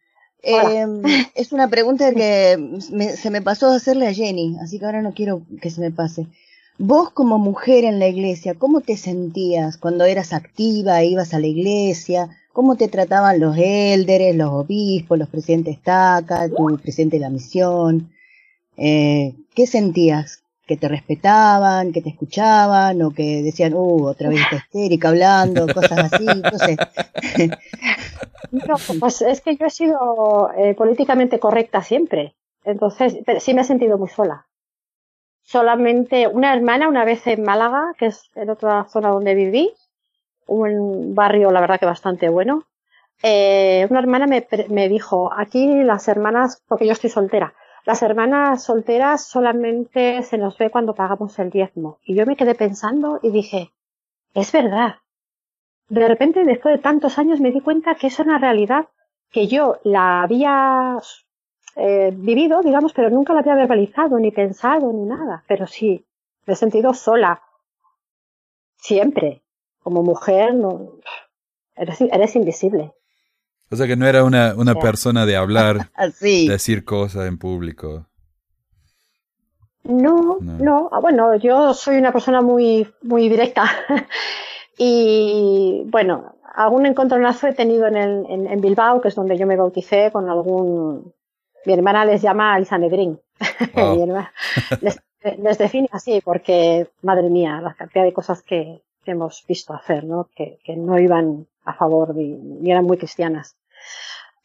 Eh, 0.45 0.85
es 1.33 1.51
una 1.51 1.69
pregunta 1.69 2.13
que 2.13 2.79
se 2.79 3.29
me 3.31 3.41
pasó 3.41 3.71
a 3.71 3.75
hacerle 3.75 4.07
a 4.07 4.13
Jenny, 4.13 4.57
así 4.61 4.77
que 4.77 4.85
ahora 4.85 5.01
no 5.01 5.13
quiero 5.13 5.41
que 5.61 5.71
se 5.71 5.81
me 5.81 5.91
pase. 5.91 6.27
Vos 6.77 7.09
como 7.11 7.39
mujer 7.39 7.83
en 7.83 7.99
la 7.99 8.07
iglesia, 8.07 8.53
¿cómo 8.53 8.81
te 8.81 8.95
sentías 8.95 9.77
cuando 9.77 10.05
eras 10.05 10.33
activa, 10.33 11.03
ibas 11.03 11.33
a 11.33 11.39
la 11.39 11.47
iglesia? 11.47 12.29
¿Cómo 12.53 12.75
te 12.75 12.87
trataban 12.87 13.39
los 13.39 13.57
élderes, 13.57 14.35
los 14.35 14.49
obispos, 14.51 15.17
los 15.17 15.29
presidentes 15.29 15.81
TACA, 15.81 16.47
tu 16.49 16.77
presidente 16.77 17.17
de 17.17 17.21
la 17.21 17.29
misión? 17.29 18.11
Eh, 18.77 19.35
¿Qué 19.55 19.67
sentías? 19.67 20.44
¿Que 20.65 20.77
te 20.77 20.87
respetaban, 20.87 21.91
que 21.91 22.01
te 22.01 22.09
escuchaban 22.09 23.01
o 23.03 23.11
que 23.11 23.43
decían, 23.43 23.73
uh, 23.75 24.07
otra 24.07 24.29
vez 24.29 24.41
está 24.41 24.55
histérica 24.55 25.09
hablando, 25.09 25.67
cosas 25.71 26.11
así? 26.11 26.25
No 26.25 26.57
sé. 26.57 26.77
No, 28.51 28.75
pues 28.99 29.21
es 29.21 29.41
que 29.41 29.55
yo 29.57 29.65
he 29.65 29.69
sido 29.69 30.51
eh, 30.55 30.75
políticamente 30.75 31.39
correcta 31.39 31.81
siempre. 31.81 32.35
Entonces, 32.63 33.17
sí 33.39 33.53
me 33.53 33.61
he 33.61 33.63
sentido 33.65 33.97
muy 33.97 34.07
sola. 34.07 34.45
Solamente 35.43 36.27
una 36.27 36.53
hermana 36.53 36.87
una 36.87 37.05
vez 37.05 37.25
en 37.27 37.43
Málaga, 37.43 37.93
que 37.97 38.07
es 38.07 38.29
en 38.35 38.49
otra 38.49 38.85
zona 38.85 39.09
donde 39.09 39.35
viví, 39.35 39.73
un 40.47 41.13
barrio 41.13 41.51
la 41.51 41.61
verdad 41.61 41.79
que 41.79 41.85
bastante 41.85 42.29
bueno. 42.29 42.63
Eh, 43.21 43.87
una 43.89 43.99
hermana 43.99 44.27
me, 44.27 44.47
me 44.69 44.89
dijo, 44.89 45.31
aquí 45.35 45.83
las 45.83 46.07
hermanas, 46.07 46.61
porque 46.67 46.85
yo 46.85 46.93
estoy 46.93 47.09
soltera, 47.09 47.53
las 47.85 48.01
hermanas 48.01 48.63
solteras 48.63 49.25
solamente 49.25 50.23
se 50.23 50.37
nos 50.39 50.57
ve 50.57 50.71
cuando 50.71 50.95
pagamos 50.95 51.37
el 51.37 51.51
diezmo. 51.51 51.99
Y 52.03 52.15
yo 52.15 52.25
me 52.25 52.35
quedé 52.35 52.55
pensando 52.55 53.19
y 53.21 53.29
dije, 53.29 53.71
es 54.33 54.51
verdad. 54.51 54.95
de 55.87 56.07
repente, 56.07 56.43
después 56.43 56.75
de 56.75 56.81
tantos 56.81 57.19
años, 57.19 57.39
me 57.39 57.51
di 57.51 57.61
cuenta 57.61 57.93
que 57.93 58.07
es 58.07 58.17
una 58.19 58.39
realidad 58.39 58.87
que 59.29 59.47
yo 59.47 59.77
la 59.83 60.23
había 60.23 60.97
eh, 61.75 62.11
vivido, 62.11 62.63
digamos, 62.63 62.91
pero 62.93 63.11
nunca 63.11 63.33
la 63.33 63.41
había 63.41 63.53
verbalizado, 63.53 64.17
ni 64.17 64.31
pensado, 64.31 64.91
ni 64.91 65.05
nada. 65.05 65.43
Pero 65.47 65.67
sí, 65.67 66.03
me 66.47 66.53
he 66.53 66.55
sentido 66.55 66.93
sola. 66.95 67.43
Siempre. 68.77 69.43
Como 69.83 70.01
mujer, 70.01 70.55
no, 70.55 70.93
eres, 71.75 72.01
eres 72.01 72.35
invisible. 72.35 72.95
O 73.71 73.75
sea 73.75 73.87
que 73.87 73.95
no 73.95 74.07
era 74.07 74.23
una, 74.23 74.53
una 74.55 74.75
persona 74.75 75.25
de 75.25 75.35
hablar, 75.35 75.89
decir 76.21 76.85
cosas 76.85 77.27
en 77.27 77.37
público. 77.37 78.05
No, 79.83 80.37
no, 80.41 80.89
ah, 80.91 80.99
Bueno, 80.99 81.35
yo 81.35 81.73
soy 81.73 81.97
una 81.97 82.11
persona 82.11 82.41
muy, 82.41 82.87
muy 83.03 83.29
directa. 83.29 83.65
y 84.77 85.83
bueno, 85.87 86.35
algún 86.55 86.85
encontronazo 86.85 87.47
he 87.47 87.53
tenido 87.53 87.85
en, 87.87 87.95
el, 87.95 88.25
en, 88.47 88.61
Bilbao, 88.61 89.01
que 89.01 89.09
es 89.09 89.15
donde 89.15 89.37
yo 89.37 89.45
me 89.45 89.55
bauticé 89.55 90.11
con 90.11 90.29
algún. 90.29 91.13
Mi 91.65 91.73
hermana 91.73 92.05
les 92.05 92.21
llama 92.21 92.53
al 92.53 92.65
Sanedrín. 92.65 93.19
les, 94.81 95.01
les, 95.37 95.57
define 95.57 95.89
así, 95.91 96.21
porque, 96.23 96.87
madre 97.01 97.29
mía, 97.29 97.59
la 97.61 97.73
cantidad 97.73 98.03
de 98.03 98.13
cosas 98.13 98.41
que, 98.41 98.81
hemos 99.11 99.45
visto 99.47 99.73
hacer, 99.73 100.03
¿no? 100.03 100.29
Que, 100.35 100.59
que 100.63 100.75
no 100.75 100.99
iban 100.99 101.47
a 101.65 101.73
favor 101.73 102.15
ni, 102.15 102.69
eran 102.69 102.85
muy 102.85 102.97
cristianas. 102.97 103.55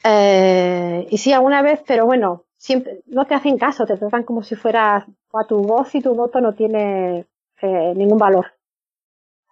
Eh, 0.03 1.07
y 1.11 1.19
sí, 1.19 1.33
alguna 1.33 1.63
vez, 1.63 1.83
pero 1.87 2.07
bueno, 2.07 2.45
siempre 2.57 3.03
no 3.07 3.27
te 3.27 3.35
hacen 3.35 3.59
caso, 3.59 3.87
te 3.87 3.97
tratan 3.97 4.25
como 4.25 4.43
si 4.43 4.57
fuera 4.57 5.07
a 5.33 5.45
tu 5.47 5.63
voz 5.63 5.95
y 5.95 6.01
tu 6.01 6.15
voto 6.15 6.41
no 6.41 6.55
tiene 6.55 7.27
eh, 7.61 7.93
ningún 7.95 8.19
valor. 8.19 8.47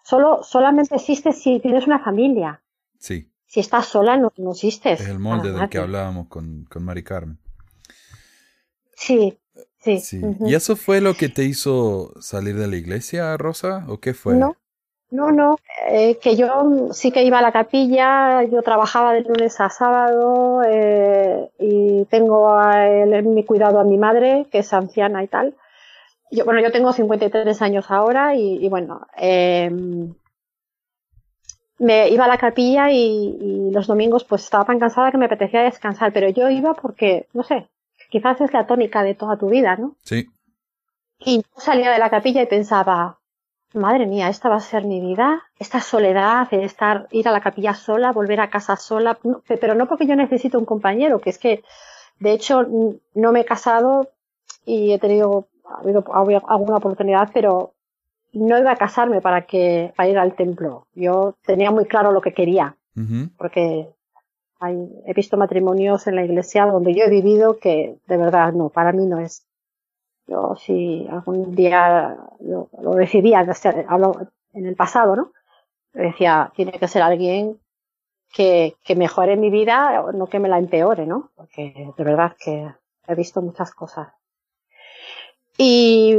Solo, 0.03 0.43
solamente 0.43 0.97
existe 0.97 1.33
si 1.33 1.61
tienes 1.61 1.87
una 1.87 1.99
familia. 1.99 2.63
Sí. 2.99 3.31
Si 3.47 3.61
estás 3.61 3.87
sola, 3.87 4.17
no, 4.17 4.33
no 4.39 4.53
existes. 4.53 5.01
Es 5.01 5.09
el 5.09 5.19
molde 5.19 5.53
del 5.53 5.69
que 5.69 5.79
hablábamos 5.79 6.29
con, 6.29 6.65
con 6.65 6.85
Mari 6.85 7.03
Carmen. 7.03 7.39
Sí, 8.95 9.39
sí. 9.79 10.21
¿Y 10.41 10.55
eso 10.55 10.77
fue 10.77 11.01
lo 11.01 11.15
que 11.15 11.29
te 11.29 11.45
hizo 11.45 12.13
salir 12.21 12.57
de 12.57 12.67
la 12.67 12.77
iglesia, 12.77 13.37
Rosa? 13.37 13.85
¿O 13.89 14.01
qué 14.01 14.13
fue? 14.13 14.35
No, 14.35 14.57
no, 15.11 15.33
no, 15.33 15.59
eh, 15.89 16.19
que 16.19 16.37
yo 16.37 16.89
sí 16.93 17.11
que 17.11 17.23
iba 17.23 17.39
a 17.39 17.43
la 17.43 17.53
capilla, 17.53 18.43
yo 18.45 18.63
trabajaba 18.63 19.15
de 19.15 19.23
lunes 19.23 19.59
a 19.59 19.71
sábado 19.71 20.63
eh, 20.67 21.49
y 21.59 22.05
tengo 22.07 22.51
en 22.63 23.35
mi 23.35 23.45
cuidado 23.45 23.81
a 23.81 23.85
mi 23.85 23.97
madre, 23.97 24.47
que 24.53 24.59
es 24.59 24.73
anciana 24.73 25.25
y 25.25 25.29
tal. 25.29 25.55
Yo, 26.31 26.45
bueno, 26.45 26.61
yo 26.61 26.71
tengo 26.71 26.93
53 26.93 27.63
años 27.63 27.91
ahora 27.91 28.35
y, 28.35 28.69
bueno, 28.69 29.07
eh, 29.17 29.71
me 31.79 32.09
iba 32.11 32.27
a 32.27 32.29
la 32.29 32.37
capilla 32.37 32.91
y, 32.91 33.71
los 33.73 33.87
domingos 33.87 34.25
pues 34.25 34.45
estaba 34.45 34.65
tan 34.65 34.79
cansada 34.79 35.11
que 35.11 35.19
me 35.19 35.27
apetecía 35.27 35.63
descansar, 35.63 36.13
pero 36.13 36.29
yo 36.29 36.51
iba 36.51 36.75
porque, 36.75 37.29
no 37.33 37.43
sé, 37.43 37.69
quizás 38.11 38.41
es 38.41 38.53
la 38.53 38.67
tónica 38.67 39.03
de 39.03 39.15
toda 39.15 39.39
tu 39.39 39.49
vida, 39.49 39.77
¿no? 39.77 39.95
Sí. 40.03 40.27
Y 41.21 41.39
yo 41.39 41.43
salía 41.57 41.91
de 41.91 41.99
la 41.99 42.11
capilla 42.11 42.43
y 42.43 42.47
pensaba, 42.47 43.19
madre 43.75 44.07
mía, 44.07 44.29
esta 44.29 44.49
va 44.49 44.57
a 44.57 44.61
ser 44.61 44.85
mi 44.85 45.01
vida, 45.01 45.43
esta 45.59 45.81
soledad, 45.81 46.49
de 46.51 46.65
estar, 46.65 47.07
ir 47.11 47.29
a 47.29 47.33
la 47.33 47.41
capilla 47.41 47.75
sola, 47.75 48.13
volver 48.13 48.41
a 48.41 48.51
casa 48.51 48.77
sola, 48.77 49.19
pero 49.47 49.75
no 49.75 49.87
porque 49.87 50.07
yo 50.07 50.17
necesito 50.17 50.59
un 50.59 50.65
compañero, 50.65 51.21
que 51.21 51.31
es 51.31 51.39
que, 51.39 51.63
de 52.19 52.33
hecho, 52.33 52.67
no 53.15 53.33
me 53.33 53.41
he 53.41 53.45
casado 53.45 54.09
y 54.65 54.93
he 54.93 54.99
tenido, 54.99 55.47
ha 55.65 55.81
habido 55.81 56.05
alguna 56.49 56.77
oportunidad, 56.77 57.31
pero 57.33 57.73
no 58.33 58.59
iba 58.59 58.73
a 58.73 58.77
casarme 58.77 59.21
para 59.21 59.43
que, 59.43 59.93
para 59.97 60.09
ir 60.09 60.19
al 60.19 60.35
templo. 60.35 60.87
Yo 60.95 61.35
tenía 61.45 61.71
muy 61.71 61.87
claro 61.87 62.13
lo 62.13 62.21
que 62.21 62.35
quería, 62.35 62.75
porque 63.37 63.89
he 65.07 65.15
visto 65.15 65.37
matrimonios 65.37 66.07
en 66.07 66.17
la 66.17 66.25
iglesia 66.25 66.67
donde 66.67 66.95
yo 66.95 67.05
he 67.05 67.11
vivido 67.11 67.59
que 67.59 67.97
de 68.07 68.17
verdad 68.17 68.53
no, 68.53 68.71
para 68.71 68.93
mí 68.93 69.07
no 69.07 69.21
es. 69.21 69.48
Yo 70.29 70.55
si 70.57 71.07
algún 71.11 71.55
día 71.55 72.17
lo, 72.41 72.69
decidía, 72.95 73.47
hablo 73.89 74.29
en 74.53 74.67
el 74.67 74.77
pasado, 74.77 75.17
¿no? 75.17 75.33
Decía, 75.93 76.53
tiene 76.55 76.73
que 76.73 76.87
ser 76.87 77.03
alguien 77.03 77.59
que, 78.33 78.77
que 78.85 78.95
mejore 78.95 79.37
mi 79.37 79.51
vida, 79.51 80.05
no 80.13 80.27
que 80.27 80.39
me 80.39 80.49
la 80.49 80.59
empeore, 80.59 81.07
¿no? 81.07 81.31
Porque 81.35 81.93
de 81.97 82.05
verdad 82.05 82.37
que 82.39 82.71
he 83.07 83.15
visto 83.15 83.41
muchas 83.41 83.73
cosas. 83.73 84.09
Y 85.57 86.19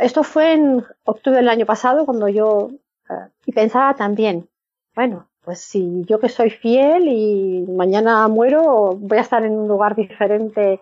esto 0.00 0.22
fue 0.22 0.52
en 0.52 0.84
octubre 1.04 1.38
del 1.38 1.48
año 1.48 1.66
pasado 1.66 2.04
cuando 2.04 2.28
yo, 2.28 2.70
eh, 3.10 3.28
y 3.44 3.52
pensaba 3.52 3.94
también, 3.94 4.48
bueno, 4.94 5.28
pues 5.42 5.60
si 5.60 6.04
yo 6.04 6.20
que 6.20 6.28
soy 6.28 6.50
fiel 6.50 7.08
y 7.08 7.66
mañana 7.68 8.28
muero, 8.28 8.96
voy 8.96 9.18
a 9.18 9.22
estar 9.22 9.44
en 9.44 9.58
un 9.58 9.66
lugar 9.66 9.96
diferente 9.96 10.80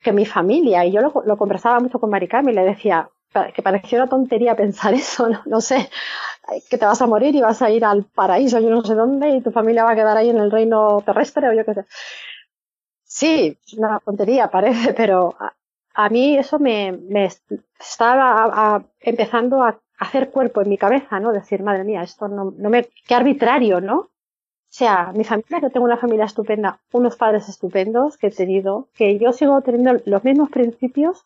que 0.00 0.12
mi 0.12 0.26
familia. 0.26 0.84
Y 0.84 0.92
yo 0.92 1.00
lo, 1.00 1.36
conversaba 1.36 1.80
mucho 1.80 1.98
con 1.98 2.10
Maricam 2.10 2.48
y 2.48 2.52
le 2.52 2.64
decía 2.64 3.08
que 3.54 3.62
parecía 3.62 3.98
una 3.98 4.08
tontería 4.08 4.56
pensar 4.56 4.94
eso, 4.94 5.28
no, 5.46 5.60
sé, 5.60 5.90
que 6.70 6.78
te 6.78 6.86
vas 6.86 7.02
a 7.02 7.06
morir 7.06 7.34
y 7.34 7.40
vas 7.40 7.60
a 7.60 7.70
ir 7.70 7.84
al 7.84 8.04
paraíso, 8.04 8.58
yo 8.60 8.70
no 8.70 8.82
sé 8.82 8.94
dónde, 8.94 9.28
y 9.30 9.40
tu 9.42 9.50
familia 9.50 9.84
va 9.84 9.92
a 9.92 9.96
quedar 9.96 10.16
ahí 10.16 10.30
en 10.30 10.38
el 10.38 10.50
reino 10.50 11.02
terrestre 11.04 11.48
o 11.48 11.52
yo 11.52 11.64
qué 11.64 11.74
sé. 11.74 11.84
Sí, 13.04 13.58
una 13.76 14.00
tontería 14.00 14.48
parece, 14.50 14.94
pero 14.96 15.36
a, 15.94 16.08
mí 16.08 16.36
eso 16.36 16.58
me, 16.58 16.92
me 16.92 17.28
estaba 17.78 18.84
empezando 19.00 19.62
a 19.62 19.78
hacer 19.98 20.30
cuerpo 20.30 20.62
en 20.62 20.68
mi 20.68 20.78
cabeza, 20.78 21.20
¿no? 21.20 21.32
Decir, 21.32 21.62
madre 21.62 21.84
mía, 21.84 22.02
esto 22.02 22.28
no, 22.28 22.52
no 22.56 22.70
me, 22.70 22.88
qué 23.06 23.14
arbitrario, 23.14 23.80
¿no? 23.80 24.10
O 24.76 24.78
sea, 24.78 25.10
mi 25.14 25.24
familia, 25.24 25.62
que 25.62 25.70
tengo 25.70 25.86
una 25.86 25.96
familia 25.96 26.26
estupenda, 26.26 26.78
unos 26.92 27.16
padres 27.16 27.48
estupendos 27.48 28.18
que 28.18 28.26
he 28.26 28.30
tenido, 28.30 28.88
que 28.94 29.18
yo 29.18 29.32
sigo 29.32 29.62
teniendo 29.62 30.02
los 30.04 30.22
mismos 30.22 30.50
principios 30.50 31.24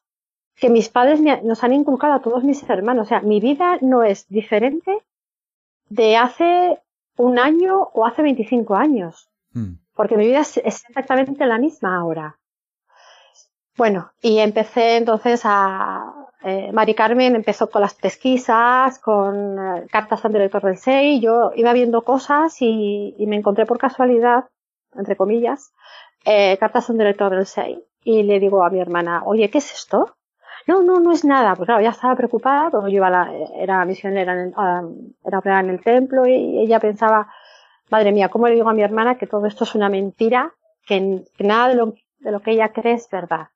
que 0.55 0.71
mis 0.71 0.89
padres 0.89 1.21
nos 1.43 1.65
han 1.65 1.73
inculcado 1.73 2.13
a 2.13 2.23
todos 2.23 2.45
mis 2.45 2.63
hermanos. 2.71 3.07
O 3.07 3.09
sea, 3.09 3.23
mi 3.23 3.41
vida 3.41 3.79
no 3.81 4.05
es 4.05 4.29
diferente 4.29 4.97
de 5.89 6.17
hace 6.17 6.79
un 7.17 7.41
año 7.41 7.91
o 7.93 8.07
hace 8.07 8.23
25 8.23 8.77
años. 8.77 9.29
Hmm. 9.53 9.79
Porque 9.97 10.17
mi 10.17 10.27
vida 10.27 10.43
es 10.43 10.59
exactamente 10.59 11.45
la 11.45 11.59
misma 11.59 11.97
ahora. 11.97 12.39
Bueno, 13.77 14.13
y 14.23 14.39
empecé 14.39 14.97
entonces 14.97 15.41
a, 15.43 16.20
eh, 16.43 16.73
Mari 16.73 16.95
Carmen 16.95 17.37
empezó 17.37 17.69
con 17.69 17.83
las 17.83 17.95
pesquisas, 17.95 18.99
con 18.99 19.59
eh, 19.59 19.87
cartas 19.91 20.25
al 20.25 20.33
director 20.33 20.63
del 20.63 20.79
SEI. 20.79 21.21
Yo 21.21 21.53
iba 21.55 21.73
viendo 21.73 22.03
cosas 22.03 22.57
y, 22.61 23.15
me 23.27 23.37
encontré 23.37 23.67
por 23.67 23.79
casualidad, 23.79 24.45
entre 24.95 25.17
comillas, 25.17 25.73
eh, 26.25 26.57
cartas 26.59 26.89
al 26.89 26.99
director 26.99 27.35
del 27.35 27.47
SEI. 27.47 27.85
Y 28.03 28.23
le 28.23 28.41
digo 28.41 28.65
a 28.65 28.71
mi 28.71 28.81
hermana, 28.81 29.23
oye, 29.27 29.51
¿qué 29.51 29.59
es 29.59 29.73
esto? 29.73 30.17
No, 30.67 30.83
no, 30.83 31.01
no 31.01 31.13
es 31.13 31.25
nada. 31.25 31.55
Pues 31.57 31.67
claro, 31.67 31.83
ya 31.83 31.91
estaba 31.91 32.17
preocupada, 32.17 32.71
porque 32.71 32.91
yo 32.91 32.97
iba 32.97 33.11
la, 33.11 33.31
era 33.57 33.85
misionera 33.85 34.33
en 34.33 34.39
el, 34.39 34.55
era 35.25 35.61
en 35.61 35.71
el 35.71 35.83
templo 35.83 36.27
y 36.27 36.61
ella 36.61 36.81
pensaba, 36.81 37.31
madre 37.91 38.13
mía, 38.13 38.31
¿cómo 38.31 38.49
le 38.49 38.55
digo 38.55 38.71
a 38.71 38.75
mi 38.75 38.83
hermana 38.83 39.17
que 39.19 39.27
todo 39.27 39.47
esto 39.47 39.65
es 39.65 39.75
una 39.75 39.91
mentira? 39.91 40.55
Que, 40.87 41.25
nada 41.39 41.69
de 41.69 41.75
lo, 41.75 41.95
de 42.21 42.33
lo 42.33 42.41
que 42.41 42.53
ella 42.53 42.73
cree 42.73 42.95
es 42.95 43.09
verdad. 43.11 43.49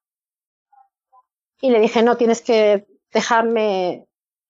Y 1.64 1.70
le 1.70 1.80
dije, 1.80 2.02
no, 2.02 2.18
tienes 2.18 2.42
que 2.42 2.86
dejarme, 3.10 4.04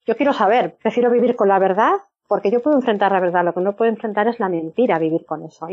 yo 0.05 0.17
quiero 0.17 0.33
saber, 0.33 0.75
prefiero 0.83 1.13
vivir 1.13 1.37
con 1.37 1.47
la 1.47 1.61
verdad, 1.61 1.93
porque 2.27 2.51
yo 2.51 2.61
puedo 2.61 2.77
enfrentar 2.77 3.13
la 3.13 3.21
verdad, 3.21 3.45
lo 3.45 3.55
que 3.55 3.61
no 3.61 3.77
puedo 3.77 3.89
enfrentar 3.89 4.27
es 4.27 4.41
la 4.41 4.49
mentira, 4.49 4.99
vivir 4.99 5.25
con 5.25 5.45
eso. 5.45 5.69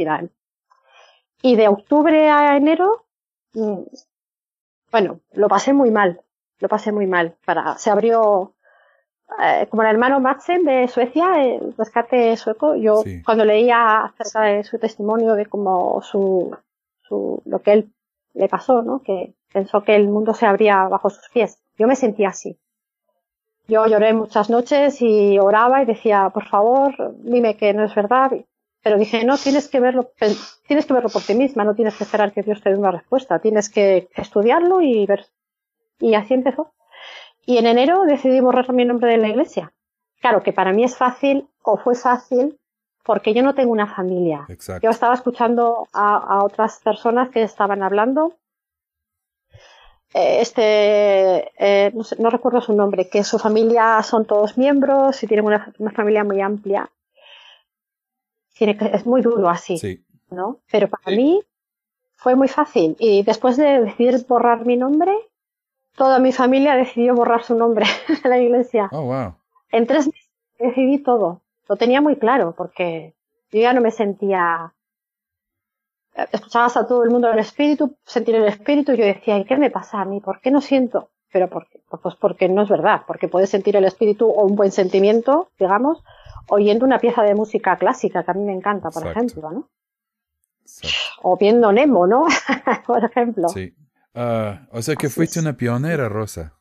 Y 1.42 1.56
de 1.56 1.68
octubre 1.68 2.30
a 2.30 2.56
enero, 2.56 3.06
mm, 3.56 3.80
bueno, 4.92 5.22
lo 5.34 5.48
pasé 5.48 5.74
muy 5.74 5.90
mal, 5.90 6.22
lo 6.60 6.70
pasé 6.70 6.92
muy 6.92 7.08
mal. 7.08 7.36
Para, 7.44 7.76
se 7.80 7.90
abrió, 7.90 8.54
eh, 9.42 9.66
como 9.68 9.82
el 9.82 9.90
hermano 9.90 10.20
Maxen 10.20 10.64
de 10.64 10.88
Suecia, 10.90 11.44
el 11.44 11.74
rescate 11.76 12.38
sueco, 12.38 12.76
yo 12.76 13.04
cuando 13.26 13.46
leía 13.46 14.04
acerca 14.04 14.42
de 14.42 14.64
su 14.64 14.78
testimonio, 14.78 15.34
de 15.34 15.48
cómo 15.48 16.04
su, 16.04 16.56
su, 17.02 17.42
lo 17.46 17.64
que 17.64 17.74
él 17.74 17.94
le 18.36 18.48
pasó, 18.48 18.84
¿no? 18.84 19.02
Que 19.02 19.34
pensó 19.52 19.84
que 19.84 19.96
el 19.96 20.08
mundo 20.08 20.34
se 20.34 20.46
abría 20.46 20.88
bajo 20.88 21.10
sus 21.10 21.30
pies. 21.30 21.60
Yo 21.78 21.88
me 21.88 21.96
sentía 21.96 22.30
así. 22.30 22.58
Yo 23.68 23.86
lloré 23.88 24.14
muchas 24.14 24.50
noches 24.50 25.02
y 25.02 25.40
oraba 25.40 25.82
y 25.82 25.86
decía, 25.86 26.30
por 26.34 26.46
favor, 26.48 26.94
dime 27.20 27.56
que 27.56 27.74
no 27.74 27.86
es 27.86 27.96
verdad. 27.96 28.32
Pero 28.84 28.98
dije, 28.98 29.24
no, 29.24 29.38
tienes 29.38 29.70
que 29.70 29.80
verlo, 29.80 30.12
tienes 30.68 30.86
que 30.86 30.94
verlo 30.94 31.10
por 31.10 31.22
ti 31.22 31.36
misma, 31.36 31.64
no 31.64 31.76
tienes 31.76 31.96
que 31.96 32.04
esperar 32.04 32.34
que 32.34 32.42
Dios 32.42 32.62
te 32.62 32.72
dé 32.72 32.78
una 32.78 32.92
respuesta, 32.92 33.40
tienes 33.40 33.70
que 33.70 34.10
estudiarlo 34.16 34.82
y 34.82 35.06
ver. 35.06 35.28
Y 36.00 36.16
así 36.16 36.34
empezó. 36.34 36.74
Y 37.46 37.58
en 37.58 37.68
enero 37.68 38.04
decidí 38.06 38.40
borrar 38.40 38.74
mi 38.74 38.86
nombre 38.86 39.12
de 39.12 39.18
la 39.18 39.30
iglesia. 39.30 39.72
Claro 40.20 40.42
que 40.42 40.54
para 40.54 40.74
mí 40.74 40.84
es 40.84 40.98
fácil, 40.98 41.48
o 41.64 41.78
fue 41.78 41.96
fácil, 41.96 42.60
porque 43.04 43.34
yo 43.34 43.44
no 43.44 43.54
tengo 43.56 43.72
una 43.72 43.88
familia. 43.88 44.48
Yo 44.82 44.90
estaba 44.90 45.14
escuchando 45.14 45.88
a, 45.94 46.18
a, 46.18 46.44
otras 46.44 46.80
personas 46.80 47.30
que 47.30 47.42
estaban 47.44 47.84
hablando 47.84 48.36
este, 50.14 51.52
eh, 51.58 51.94
no, 52.20 52.30
recuerdo 52.30 52.62
su 52.62 52.74
nombre, 52.74 53.10
que 53.10 53.24
su 53.24 53.40
familia 53.40 54.02
son 54.04 54.26
todos 54.26 54.58
miembros 54.58 55.24
y 55.24 55.28
tienen 55.28 55.46
una, 55.46 55.92
familia 55.96 56.24
muy 56.24 56.42
amplia. 56.42 56.90
tiene 58.54 58.78
que, 58.78 58.86
es 58.86 59.06
muy 59.06 59.22
duro 59.22 59.50
así, 59.50 60.04
¿no? 60.30 60.60
Pero 60.70 60.90
para 60.90 61.16
mí 61.16 61.42
fue 62.16 62.36
muy 62.36 62.48
fácil. 62.48 62.96
Y 63.00 63.24
después 63.24 63.58
de 63.58 63.82
decidir 63.82 64.26
borrar 64.28 64.66
mi 64.66 64.76
nombre, 64.76 65.14
toda 65.96 66.20
mi 66.20 66.32
familia 66.32 66.76
decidió 66.76 67.16
borrar 67.16 67.44
su 67.44 67.56
nombre 67.56 67.86
de 68.24 68.30
la 68.30 68.38
iglesia. 68.38 68.90
Oh, 68.92 69.04
wow. 69.04 69.36
En 69.72 69.88
tres 69.88 70.08
meses 70.08 70.30
decidí 70.60 71.00
todo. 71.00 71.42
Lo 71.70 71.78
tenía 71.78 72.02
muy 72.02 72.18
claro 72.18 72.54
porque 72.58 73.14
yo 73.52 73.62
ya 73.62 73.74
no 73.74 73.82
me 73.82 73.92
sentía 73.92 74.74
escuchabas 76.32 76.78
a 76.78 76.88
todo 76.88 77.04
el 77.04 77.10
mundo 77.10 77.32
el 77.32 77.40
espíritu, 77.40 77.98
sentir 78.06 78.36
el 78.36 78.46
espíritu, 78.46 78.92
y 78.92 78.98
yo 78.98 79.06
decía, 79.06 79.38
¿y 79.38 79.46
qué 79.46 79.58
me 79.58 79.72
pasa 79.72 80.02
a 80.02 80.06
mí? 80.06 80.20
¿Por 80.20 80.42
qué 80.42 80.52
no 80.52 80.62
siento? 80.62 81.10
Pero 81.32 81.50
porque, 81.50 81.82
pues 82.02 82.16
porque 82.16 82.50
no 82.50 82.64
es 82.64 82.70
verdad, 82.70 83.04
porque 83.08 83.28
puedes 83.28 83.50
sentir 83.50 83.76
el 83.76 83.86
espíritu 83.86 84.30
o 84.30 84.46
un 84.46 84.56
buen 84.56 84.72
sentimiento, 84.72 85.50
digamos, 85.58 86.04
oyendo 86.50 86.86
una 86.86 87.00
pieza 87.00 87.24
de 87.24 87.36
música 87.36 87.78
clásica, 87.78 88.24
que 88.24 88.32
a 88.32 88.34
mí 88.34 88.44
me 88.44 88.54
encanta, 88.54 88.90
por 88.90 89.08
ejemplo, 89.08 89.52
¿no? 89.52 89.70
O 91.22 91.38
viendo 91.38 91.72
Nemo, 91.72 92.08
¿no? 92.08 92.26
por 92.86 93.04
ejemplo. 93.04 93.48
Sí. 93.50 93.74
Ah, 94.14 94.68
o 94.72 94.82
sea 94.82 94.96
que 94.96 95.10
fuiste 95.10 95.40
una 95.40 95.54
pionera, 95.54 96.10
Rosa. 96.10 96.54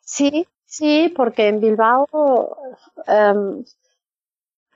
sí, 0.00 0.46
sí, 0.64 1.12
porque 1.16 1.48
en 1.48 1.60
Bilbao 1.60 2.06
em, 3.06 3.64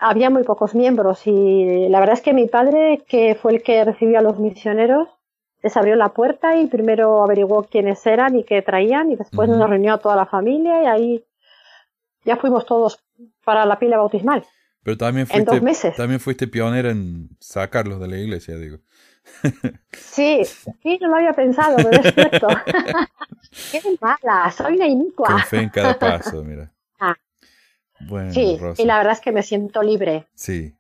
había 0.01 0.31
muy 0.31 0.43
pocos 0.45 0.75
miembros 0.75 1.27
y 1.27 1.89
la 1.89 2.01
verdad 2.01 2.15
es 2.15 2.23
que 2.23 2.33
mi 2.33 2.47
padre, 2.47 3.05
que 3.07 3.35
fue 3.35 3.53
el 3.53 3.63
que 3.63 3.85
recibió 3.85 4.19
a 4.19 4.23
los 4.23 4.39
misioneros, 4.39 5.09
les 5.63 5.77
abrió 5.77 5.95
la 5.95 6.15
puerta 6.15 6.57
y 6.57 6.67
primero 6.67 7.23
averiguó 7.23 7.65
quiénes 7.65 8.05
eran 8.07 8.35
y 8.35 8.45
qué 8.45 8.63
traían 8.63 9.11
y 9.11 9.17
después 9.17 9.49
nos 9.49 9.69
reunió 9.69 9.95
a 9.95 9.99
toda 9.99 10.17
la 10.17 10.25
familia 10.25 10.83
y 10.83 10.87
ahí 10.87 11.25
ya 12.25 12.37
fuimos 12.37 12.65
todos 12.65 13.05
para 13.45 13.67
la 13.67 13.79
pila 13.79 13.99
bautismal. 13.99 14.45
Pero 14.83 14.97
también 14.97 15.27
fuiste, 15.27 15.41
en 15.41 15.45
dos 15.45 15.63
meses. 15.63 15.95
también 15.95 16.21
fuiste 16.21 16.49
pionera 16.49 16.91
en 16.91 17.29
sacarlos 17.39 18.01
de 18.01 18.09
la 18.09 18.17
iglesia, 18.17 18.57
digo. 18.57 18.79
Sí, 19.93 20.43
sí, 20.83 20.99
no 20.99 21.09
lo 21.09 21.17
había 21.17 21.35
pensado, 21.35 21.77
pero 21.77 21.91
es 22.03 22.15
cierto. 22.15 22.49
Qué 23.71 23.83
mala, 24.01 24.51
soy 24.51 24.77
una 24.77 24.87
inicua. 24.87 25.27
Con 25.27 25.41
fe 25.43 25.59
en 25.59 25.69
cada 25.69 25.99
paso, 25.99 26.43
mira. 26.43 26.71
Ah, 28.01 28.31
sí, 28.33 28.59
y 28.79 28.85
la 28.85 28.99
verdad 28.99 29.13
es 29.13 29.21
que 29.21 29.33
me 29.33 29.43
siento 29.43 29.83
libre. 29.83 30.27
Sí. 30.35 30.75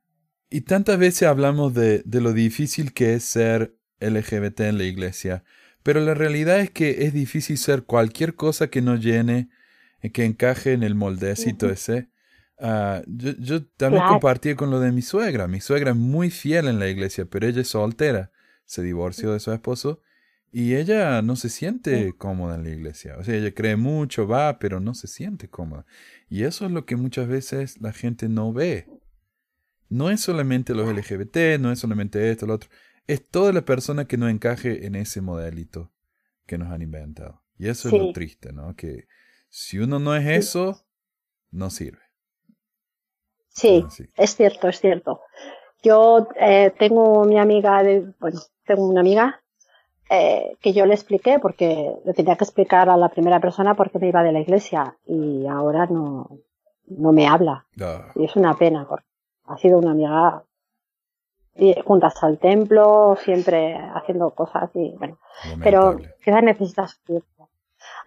Y 0.49 0.63
tantas 0.63 0.99
veces 0.99 1.29
hablamos 1.29 1.75
de, 1.75 2.03
de 2.05 2.21
lo 2.21 2.33
difícil 2.33 2.93
que 2.93 3.15
es 3.15 3.25
ser 3.25 3.77
LGBT 4.01 4.61
en 4.61 4.79
la 4.79 4.85
iglesia, 4.85 5.45
pero 5.83 6.01
la 6.01 6.15
realidad 6.15 6.61
es 6.61 6.71
que 6.71 7.05
es 7.05 7.13
difícil 7.13 7.57
ser 7.59 7.85
cualquier 7.85 8.35
cosa 8.35 8.69
que 8.69 8.83
no 8.83 8.97
llene, 8.97 9.49
eh, 10.03 10.11
que 10.11 10.25
encaje 10.25 10.73
en 10.73 10.83
el 10.83 10.95
moldecito 10.95 11.71
ese. 11.71 12.09
Uh, 12.59 13.03
yo, 13.07 13.33
yo, 13.39 13.65
también 13.65 14.05
compartí 14.07 14.55
con 14.55 14.71
lo 14.71 14.81
de 14.81 14.93
mi 14.93 15.01
suegra. 15.01 15.49
Mi 15.49 15.61
suegra 15.61 15.93
es 15.93 15.97
muy 15.97 16.31
fiel 16.31 16.69
en 16.69 16.79
la 16.79 16.89
iglesia, 16.89 17.25
pero 17.25 17.47
ella 17.47 17.63
es 17.63 17.69
soltera. 17.69 18.31
Se 18.67 18.83
divorció 18.83 19.33
de 19.33 19.41
su 19.41 19.51
esposo 19.53 20.03
y 20.53 20.75
ella 20.75 21.23
no 21.23 21.37
se 21.37 21.49
siente 21.49 22.13
cómoda 22.19 22.57
en 22.57 22.65
la 22.65 22.71
iglesia. 22.71 23.17
O 23.19 23.25
sea, 23.25 23.35
ella 23.35 23.55
cree 23.55 23.77
mucho, 23.77 24.27
va, 24.27 24.59
pero 24.59 24.79
no 24.79 24.95
se 24.95 25.07
siente 25.07 25.49
cómoda. 25.49 25.87
Y 26.31 26.45
eso 26.45 26.65
es 26.65 26.71
lo 26.71 26.87
que 26.87 26.95
muchas 26.95 27.27
veces 27.27 27.81
la 27.81 27.93
gente 27.93 28.29
no 28.29 28.53
ve. 28.53 28.87
No 29.89 30.11
es 30.11 30.21
solamente 30.21 30.75
los 30.75 30.89
LGBT, 30.89 31.59
no 31.59 31.73
es 31.73 31.81
solamente 31.81 32.31
esto, 32.31 32.47
lo 32.47 32.55
otro. 32.55 32.71
Es 33.09 33.29
toda 33.29 33.53
la 33.53 33.65
persona 33.65 34.07
que 34.07 34.17
no 34.17 34.29
encaje 34.29 34.87
en 34.87 34.95
ese 34.95 35.21
modelito 35.21 35.91
que 36.47 36.57
nos 36.57 36.71
han 36.71 36.83
inventado. 36.83 37.43
Y 37.59 37.67
eso 37.67 37.89
es 37.89 37.95
lo 37.95 38.13
triste, 38.13 38.53
¿no? 38.53 38.77
Que 38.77 39.09
si 39.49 39.81
uno 39.81 39.99
no 39.99 40.15
es 40.15 40.27
eso, 40.29 40.87
no 41.51 41.69
sirve. 41.69 42.03
Sí, 43.49 43.85
es 44.17 44.37
cierto, 44.37 44.69
es 44.69 44.81
cierto. 44.81 45.21
Yo 45.83 46.29
eh, 46.41 46.73
tengo 46.79 47.25
mi 47.25 47.41
amiga 47.41 47.83
de, 47.83 48.15
bueno, 48.21 48.41
tengo 48.65 48.87
una 48.87 49.01
amiga 49.01 49.40
eh, 50.13 50.57
que 50.61 50.73
yo 50.73 50.87
le 50.87 50.95
expliqué 50.95 51.39
porque 51.39 51.95
le 52.05 52.13
tenía 52.15 52.35
que 52.35 52.43
explicar 52.43 52.91
a 52.91 52.97
la 52.97 53.11
primera 53.11 53.39
persona 53.39 53.75
porque 53.75 54.01
me 54.01 54.09
iba 54.09 54.25
de 54.25 54.33
la 54.33 54.41
iglesia 54.41 54.97
y 55.07 55.47
ahora 55.47 55.87
no, 55.87 56.29
no 56.89 57.13
me 57.13 57.29
habla. 57.29 57.65
Y 58.17 58.25
es 58.25 58.35
una 58.35 58.57
pena 58.59 58.87
porque 58.89 59.07
ha 59.45 59.57
sido 59.57 59.79
una 59.79 59.93
amiga 59.93 60.43
juntas 61.85 62.15
al 62.23 62.39
templo, 62.39 63.17
siempre 63.23 63.77
haciendo 63.95 64.31
cosas 64.31 64.71
y 64.75 64.95
bueno, 64.99 65.19
pero 65.63 65.99
quizás 66.25 66.43
necesitas 66.43 66.99
tiempo. 67.05 67.49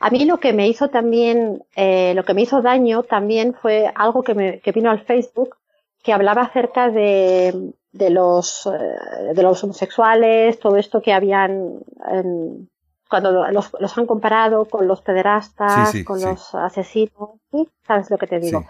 A 0.01 0.09
mí 0.09 0.25
lo 0.25 0.39
que 0.39 0.51
me 0.51 0.67
hizo 0.67 0.89
también, 0.89 1.63
eh, 1.75 2.13
lo 2.15 2.25
que 2.25 2.33
me 2.33 2.41
hizo 2.41 2.61
daño 2.61 3.03
también 3.03 3.53
fue 3.53 3.91
algo 3.95 4.23
que, 4.23 4.35
me, 4.35 4.59
que 4.59 4.73
vino 4.73 4.91
al 4.91 5.05
Facebook 5.05 5.55
que 6.03 6.11
hablaba 6.11 6.41
acerca 6.41 6.89
de, 6.89 7.73
de 7.93 8.09
los, 8.09 8.65
eh, 8.65 9.33
de 9.33 9.43
los 9.43 9.63
homosexuales, 9.63 10.59
todo 10.59 10.75
esto 10.77 11.01
que 11.01 11.13
habían, 11.13 11.79
cuando 13.07 13.47
los, 13.51 13.71
los, 13.79 13.97
han 13.97 14.07
comparado 14.07 14.65
con 14.65 14.87
los 14.87 15.01
pederastas, 15.01 15.93
con 16.03 16.19
los 16.19 16.53
asesinos, 16.55 17.39
¿sabes 17.85 18.09
lo 18.09 18.17
que 18.17 18.27
te 18.27 18.39
digo? 18.39 18.65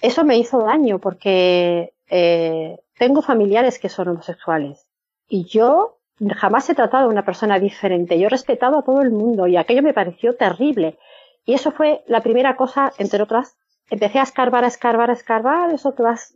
Eso 0.00 0.24
me 0.24 0.38
hizo 0.38 0.60
daño 0.60 1.00
porque 1.00 1.92
eh, 2.08 2.78
tengo 2.96 3.20
familiares 3.20 3.80
que 3.80 3.88
son 3.88 4.08
homosexuales 4.08 4.86
y 5.28 5.44
yo 5.44 5.98
jamás 6.36 6.70
he 6.70 6.74
tratado 6.74 7.06
a 7.06 7.10
una 7.10 7.24
persona 7.24 7.58
diferente. 7.58 8.18
Yo 8.18 8.26
he 8.26 8.30
respetado 8.30 8.78
a 8.78 8.82
todo 8.82 9.02
el 9.02 9.10
mundo 9.10 9.48
y 9.48 9.56
aquello 9.56 9.82
me 9.82 9.94
pareció 9.94 10.36
terrible. 10.36 10.98
Y 11.44 11.54
eso 11.54 11.72
fue 11.72 12.02
la 12.06 12.20
primera 12.20 12.56
cosa, 12.56 12.92
entre 12.98 13.22
otras. 13.22 13.56
Empecé 13.90 14.18
a 14.18 14.24
escarbar, 14.24 14.64
a 14.64 14.68
escarbar, 14.68 15.10
a 15.10 15.14
escarbar, 15.14 15.72
eso 15.72 15.94
que 15.94 16.02
vas 16.02 16.34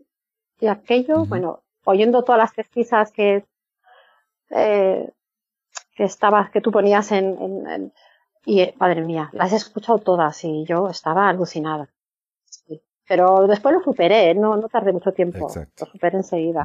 y 0.61 0.69
aquello, 0.69 1.25
bueno, 1.27 1.62
oyendo 1.85 2.23
todas 2.23 2.39
las 2.39 2.53
pesquisas 2.53 3.13
que, 3.13 3.45
eh, 4.51 5.11
que 5.95 6.05
estabas, 6.05 6.51
que 6.51 6.61
tú 6.61 6.71
ponías 6.71 7.13
en, 7.13 7.67
en, 7.67 7.93
y 8.45 8.61
eh, 8.61 8.75
madre 8.79 9.03
mía, 9.03 9.31
las 9.33 9.53
he 9.53 9.57
escuchado 9.57 9.99
todas 9.99 10.45
y 10.45 10.65
yo 10.65 10.89
estaba 10.89 11.29
alucinada. 11.29 11.89
Pero 13.09 13.47
después 13.47 13.75
lo 13.75 13.83
superé, 13.83 14.35
no, 14.35 14.57
no 14.57 14.69
tardé 14.69 14.93
mucho 14.93 15.13
tiempo, 15.13 15.49
lo 15.81 15.87
superé 15.87 16.17
enseguida. 16.17 16.65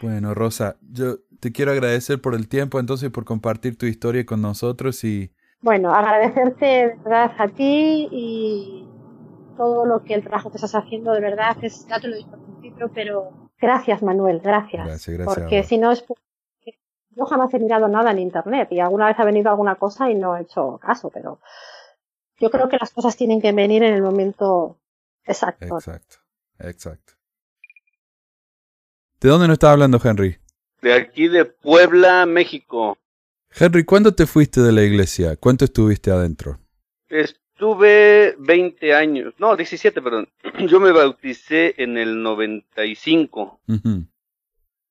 Bueno, 0.00 0.34
Rosa, 0.34 0.76
yo 0.80 1.18
te 1.40 1.52
quiero 1.52 1.72
agradecer 1.72 2.20
por 2.20 2.34
el 2.34 2.48
tiempo, 2.48 2.80
entonces 2.80 3.10
por 3.10 3.24
compartir 3.24 3.78
tu 3.78 3.86
historia 3.86 4.26
con 4.26 4.42
nosotros 4.42 5.04
y... 5.04 5.32
Bueno, 5.60 5.94
agradecerte 5.94 6.66
de 6.66 6.86
verdad 6.86 7.32
a 7.38 7.48
ti 7.48 8.08
y 8.10 8.88
todo 9.56 9.86
lo 9.86 10.02
que 10.04 10.14
el 10.14 10.22
trabajo 10.22 10.50
que 10.50 10.56
estás 10.56 10.74
haciendo, 10.74 11.12
de 11.12 11.20
verdad, 11.20 11.56
es, 11.62 11.86
ya 11.86 11.98
te 11.98 12.08
lo 12.08 12.14
he 12.14 12.18
dicho 12.18 12.36
pero 12.94 13.50
gracias 13.58 14.02
Manuel, 14.02 14.40
gracias. 14.40 14.86
Gracias, 14.86 15.16
gracias. 15.16 15.38
Porque 15.38 15.62
si 15.62 15.78
no 15.78 15.92
es 15.92 16.04
yo 17.16 17.24
jamás 17.24 17.52
he 17.54 17.58
mirado 17.58 17.88
nada 17.88 18.10
en 18.10 18.18
internet 18.18 18.68
y 18.70 18.80
alguna 18.80 19.06
vez 19.06 19.18
ha 19.18 19.24
venido 19.24 19.50
alguna 19.50 19.76
cosa 19.76 20.10
y 20.10 20.14
no 20.14 20.36
he 20.36 20.42
hecho 20.42 20.78
caso, 20.78 21.10
pero 21.10 21.40
yo 22.38 22.50
creo 22.50 22.68
que 22.68 22.76
las 22.76 22.90
cosas 22.90 23.16
tienen 23.16 23.40
que 23.40 23.52
venir 23.52 23.82
en 23.82 23.94
el 23.94 24.02
momento 24.02 24.78
exacto. 25.24 25.64
Exacto, 25.64 26.18
exacto. 26.58 27.14
¿De 29.18 29.30
dónde 29.30 29.48
nos 29.48 29.54
está 29.54 29.72
hablando 29.72 29.98
Henry? 30.02 30.38
De 30.82 30.92
aquí 30.92 31.28
de 31.28 31.46
Puebla, 31.46 32.26
México. 32.26 32.98
Henry, 33.50 33.84
¿cuándo 33.84 34.14
te 34.14 34.26
fuiste 34.26 34.60
de 34.60 34.72
la 34.72 34.82
iglesia? 34.82 35.36
¿Cuánto 35.36 35.64
estuviste 35.64 36.10
adentro? 36.10 36.58
Tuve 37.56 38.34
20 38.38 38.94
años, 38.94 39.34
no, 39.38 39.56
17, 39.56 40.02
perdón. 40.02 40.28
Yo 40.68 40.78
me 40.78 40.92
bauticé 40.92 41.74
en 41.78 41.96
el 41.96 42.22
95. 42.22 43.60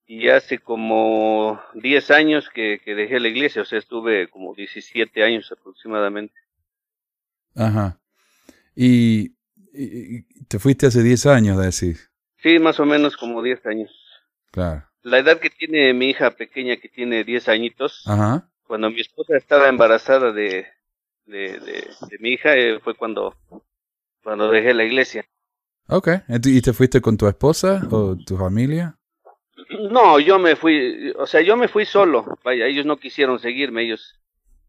Y 0.08 0.30
hace 0.30 0.60
como 0.60 1.62
10 1.76 2.12
años 2.12 2.50
que, 2.50 2.80
que, 2.84 2.96
dejé 2.96 3.20
la 3.20 3.28
iglesia, 3.28 3.62
o 3.62 3.66
sea, 3.66 3.80
estuve 3.80 4.30
como 4.30 4.54
17 4.54 5.24
años 5.24 5.52
aproximadamente. 5.52 6.34
Ajá. 7.56 8.00
¿Y, 8.76 9.36
te 10.48 10.60
fuiste 10.60 10.88
hace 10.88 11.02
10 11.02 11.26
años, 11.28 11.58
decir? 11.58 11.98
Sí, 12.42 12.60
más 12.60 12.80
o 12.80 12.86
menos 12.86 13.18
como 13.18 13.42
10 13.42 13.66
años. 13.66 13.92
Claro. 14.52 14.88
La 15.02 15.20
edad 15.20 15.40
que 15.40 15.50
tiene 15.50 15.94
mi 15.94 16.10
hija 16.10 16.32
pequeña, 16.32 16.78
que 16.78 16.90
tiene 16.90 17.24
10 17.24 17.48
añitos, 17.50 18.04
Ajá. 18.08 18.50
cuando 18.68 18.90
mi 18.90 19.02
esposa 19.02 19.38
estaba 19.38 19.70
embarazada 19.70 20.32
de, 20.32 20.68
de, 21.26 21.60
de, 21.60 22.18
mi 22.20 22.32
hija 22.32 22.56
eh, 22.56 22.80
fue 22.80 22.96
cuando, 22.96 23.36
cuando 24.24 24.50
dejé 24.50 24.74
la 24.74 24.84
iglesia. 24.84 25.26
Ok, 25.88 26.10
¿y 26.46 26.62
te 26.62 26.74
fuiste 26.74 27.02
con 27.02 27.18
tu 27.18 27.28
esposa 27.28 27.82
o 27.92 28.16
tu 28.16 28.38
familia? 28.38 28.98
No, 29.92 30.20
yo 30.20 30.40
me 30.40 30.56
fui, 30.56 31.12
o 31.18 31.26
sea, 31.28 31.42
yo 31.42 31.56
me 31.58 31.68
fui 31.68 31.86
solo, 31.86 32.38
vaya, 32.44 32.66
ellos 32.66 32.86
no 32.86 32.98
quisieron 32.98 33.40
seguirme, 33.40 33.84
ellos, 33.84 34.20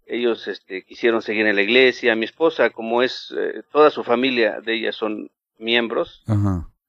ellos, 0.07 0.47
este, 0.49 0.85
quisieron 0.85 1.23
seguir 1.23 1.47
en 1.47 1.57
la 1.57 1.63
iglesia, 1.63 2.15
mi 2.17 2.25
esposa, 2.25 2.71
como 2.71 3.03
es, 3.03 3.35
eh, 3.37 3.63
toda 3.73 3.91
su 3.91 4.05
familia 4.05 4.61
de 4.61 4.75
ella 4.75 4.93
son 4.93 5.31
miembros, 5.59 6.23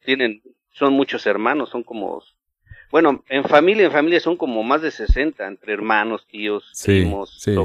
tienen, 0.03 0.41
son 0.71 0.93
muchos 0.93 1.25
hermanos, 1.25 1.69
son 1.69 1.83
como, 1.83 2.21
bueno, 2.91 3.23
en 3.29 3.43
familia, 3.45 3.85
en 3.85 3.91
familia 3.91 4.19
son 4.19 4.37
como 4.37 4.61
más 4.63 4.81
de 4.81 4.91
60, 4.91 5.47
entre 5.47 5.73
hermanos, 5.73 6.27
tíos, 6.27 6.71
primos, 6.85 7.39
sí 7.39 7.55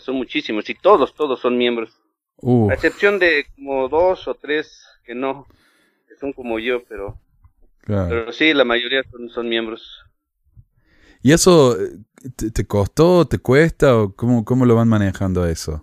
son 0.00 0.16
muchísimos 0.16 0.68
y 0.70 0.74
todos, 0.74 1.14
todos 1.14 1.40
son 1.40 1.56
miembros. 1.56 2.00
A 2.70 2.74
excepción 2.74 3.18
de 3.18 3.46
como 3.54 3.88
dos 3.88 4.28
o 4.28 4.34
tres 4.34 4.84
que 5.04 5.14
no, 5.14 5.46
son 6.20 6.32
como 6.32 6.58
yo, 6.58 6.84
pero, 6.84 7.18
pero 7.86 8.32
sí, 8.32 8.52
la 8.52 8.64
mayoría 8.64 9.02
son, 9.10 9.28
son 9.30 9.48
miembros. 9.48 10.02
¿Y 11.22 11.32
eso 11.32 11.80
eh, 11.80 11.90
te, 12.36 12.50
te, 12.50 12.66
costó, 12.66 13.26
te 13.26 13.38
cuesta 13.38 13.96
o 13.96 14.14
cómo, 14.14 14.44
cómo 14.44 14.66
lo 14.66 14.76
van 14.76 14.88
manejando 14.88 15.46
eso? 15.46 15.82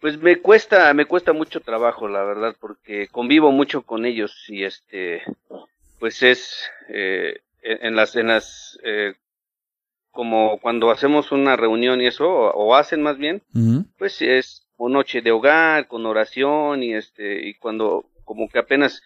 Pues 0.00 0.18
me 0.18 0.40
cuesta, 0.40 0.92
me 0.94 1.04
cuesta 1.04 1.34
mucho 1.34 1.60
trabajo, 1.60 2.08
la 2.08 2.24
verdad, 2.24 2.56
porque 2.58 3.08
convivo 3.08 3.52
mucho 3.52 3.82
con 3.82 4.06
ellos 4.06 4.46
y 4.48 4.64
este, 4.64 5.22
pues 5.98 6.22
es 6.22 6.70
eh, 6.88 7.40
en 7.62 7.94
las, 7.94 8.16
en 8.16 8.28
las, 8.28 8.78
eh, 8.82 9.14
como 10.10 10.58
cuando 10.60 10.90
hacemos 10.90 11.32
una 11.32 11.56
reunión 11.56 12.00
y 12.00 12.06
eso, 12.06 12.28
o, 12.28 12.74
hacen 12.74 13.02
más 13.02 13.18
bien, 13.18 13.42
pues 13.98 14.20
es 14.22 14.66
una 14.76 14.94
noche 14.94 15.20
de 15.20 15.30
hogar 15.30 15.86
con 15.88 16.06
oración 16.06 16.82
y 16.82 16.94
este, 16.94 17.46
y 17.46 17.54
cuando 17.54 18.06
como 18.24 18.48
que 18.48 18.58
apenas 18.58 19.02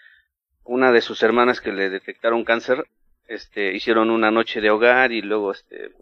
una 0.64 0.92
de 0.92 1.00
sus 1.00 1.22
hermanas 1.22 1.60
que 1.60 1.72
le 1.72 1.90
detectaron 1.90 2.44
cáncer, 2.44 2.86
este, 3.26 3.74
hicieron 3.74 4.10
una 4.10 4.30
noche 4.30 4.60
de 4.60 4.70
hogar 4.70 5.12
y 5.12 5.22
luego 5.22 5.52
este, 5.52 5.92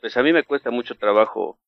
pues 0.00 0.16
a 0.16 0.22
mí 0.22 0.32
me 0.32 0.44
cuesta 0.44 0.70
mucho 0.70 0.96
trabajo 0.96 1.58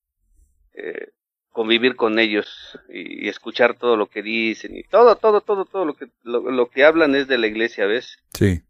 eh, 0.73 1.09
convivir 1.51 1.95
con 1.95 2.19
ellos 2.19 2.77
y, 2.89 3.29
escuchar 3.29 3.77
todo 3.77 3.95
lo 3.95 4.07
que 4.07 4.21
dicen 4.21 4.75
y 4.75 4.83
todo, 4.83 5.15
todo, 5.15 5.41
todo, 5.41 5.65
todo 5.65 5.85
lo 5.85 5.95
que, 5.95 6.07
lo, 6.23 6.69
que 6.69 6.83
hablan 6.83 7.15
es 7.15 7.27
de 7.27 7.37
la 7.37 7.47
iglesia, 7.47 7.85
¿ves? 7.85 8.17
Sí. 8.33 8.61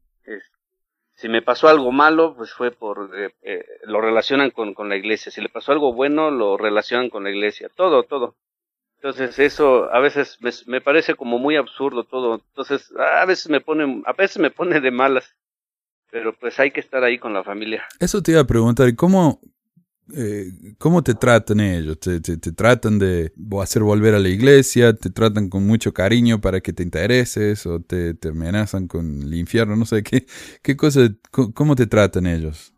Si 1.26 1.30
me 1.30 1.42
pasó 1.42 1.68
algo 1.68 1.92
malo, 1.92 2.36
pues 2.36 2.54
fue 2.54 2.70
por, 2.70 3.10
eh, 3.18 3.34
eh, 3.42 3.66
lo 3.86 4.00
relacionan 4.00 4.52
con, 4.52 4.76
con 4.76 4.90
la 4.90 4.96
iglesia. 4.96 5.32
Si 5.32 5.42
le 5.42 5.50
pasó 5.50 5.72
algo 5.72 5.92
bueno, 5.92 6.30
lo 6.30 6.56
relacionan 6.56 7.10
con 7.10 7.24
la 7.24 7.32
iglesia. 7.32 7.68
Todo, 7.76 8.04
todo. 8.04 8.36
Entonces 8.98 9.40
eso 9.40 9.92
a 9.92 10.00
veces 10.00 10.38
me, 10.40 10.52
me, 10.68 10.82
parece 10.82 11.16
como 11.16 11.40
muy 11.40 11.56
absurdo 11.56 12.04
todo. 12.04 12.36
Entonces 12.36 12.94
a 12.96 13.26
veces 13.26 13.50
me 13.50 13.60
pone, 13.60 14.04
a 14.06 14.14
veces 14.14 14.38
me 14.38 14.52
pone 14.52 14.80
de 14.80 14.92
malas. 14.92 15.36
Pero 16.12 16.36
pues 16.36 16.60
hay 16.60 16.70
que 16.70 16.80
estar 16.80 17.04
ahí 17.04 17.18
con 17.18 17.34
la 17.34 17.44
familia. 17.44 17.84
Eso 18.00 18.22
te 18.22 18.34
iba 18.34 18.42
a 18.42 18.46
preguntar, 18.46 18.96
¿cómo, 18.96 19.40
eh, 20.14 20.52
¿Cómo 20.78 21.02
te 21.04 21.16
tratan 21.16 21.60
ellos? 21.60 22.00
¿Te, 22.00 22.20
te, 22.20 22.38
tratan 22.52 23.00
de 23.00 23.32
hacer 23.62 23.82
volver 23.82 24.14
a 24.14 24.20
la 24.20 24.30
iglesia? 24.30 24.94
¿Te 24.94 25.10
tratan 25.10 25.50
con 25.50 25.66
mucho 25.66 25.94
cariño 25.94 26.40
para 26.40 26.62
que 26.62 26.74
te 26.74 26.84
intereses? 26.84 27.66
¿O 27.66 27.82
te, 27.82 28.14
te 28.14 28.30
amenazan 28.30 28.88
con 28.88 29.24
el 29.24 29.34
infierno? 29.34 29.76
No 29.76 29.86
sé, 29.86 30.04
¿qué, 30.04 30.26
qué 30.62 30.78
cosa, 30.78 31.02
cómo 31.32 31.76
te 31.76 31.88
tratan 31.88 32.28
ellos? 32.28 32.74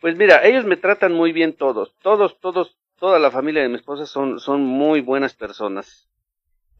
Pues 0.00 0.16
mira, 0.16 0.44
ellos 0.44 0.64
me 0.64 0.76
tratan 0.76 1.12
muy 1.12 1.32
bien 1.32 1.54
todos. 1.54 1.94
Todos, 2.02 2.38
todos, 2.40 2.76
toda 2.98 3.18
la 3.18 3.30
familia 3.30 3.62
de 3.62 3.68
mi 3.68 3.76
esposa 3.76 4.06
son, 4.06 4.40
son 4.40 4.62
muy 4.62 5.00
buenas 5.00 5.34
personas. 5.34 6.08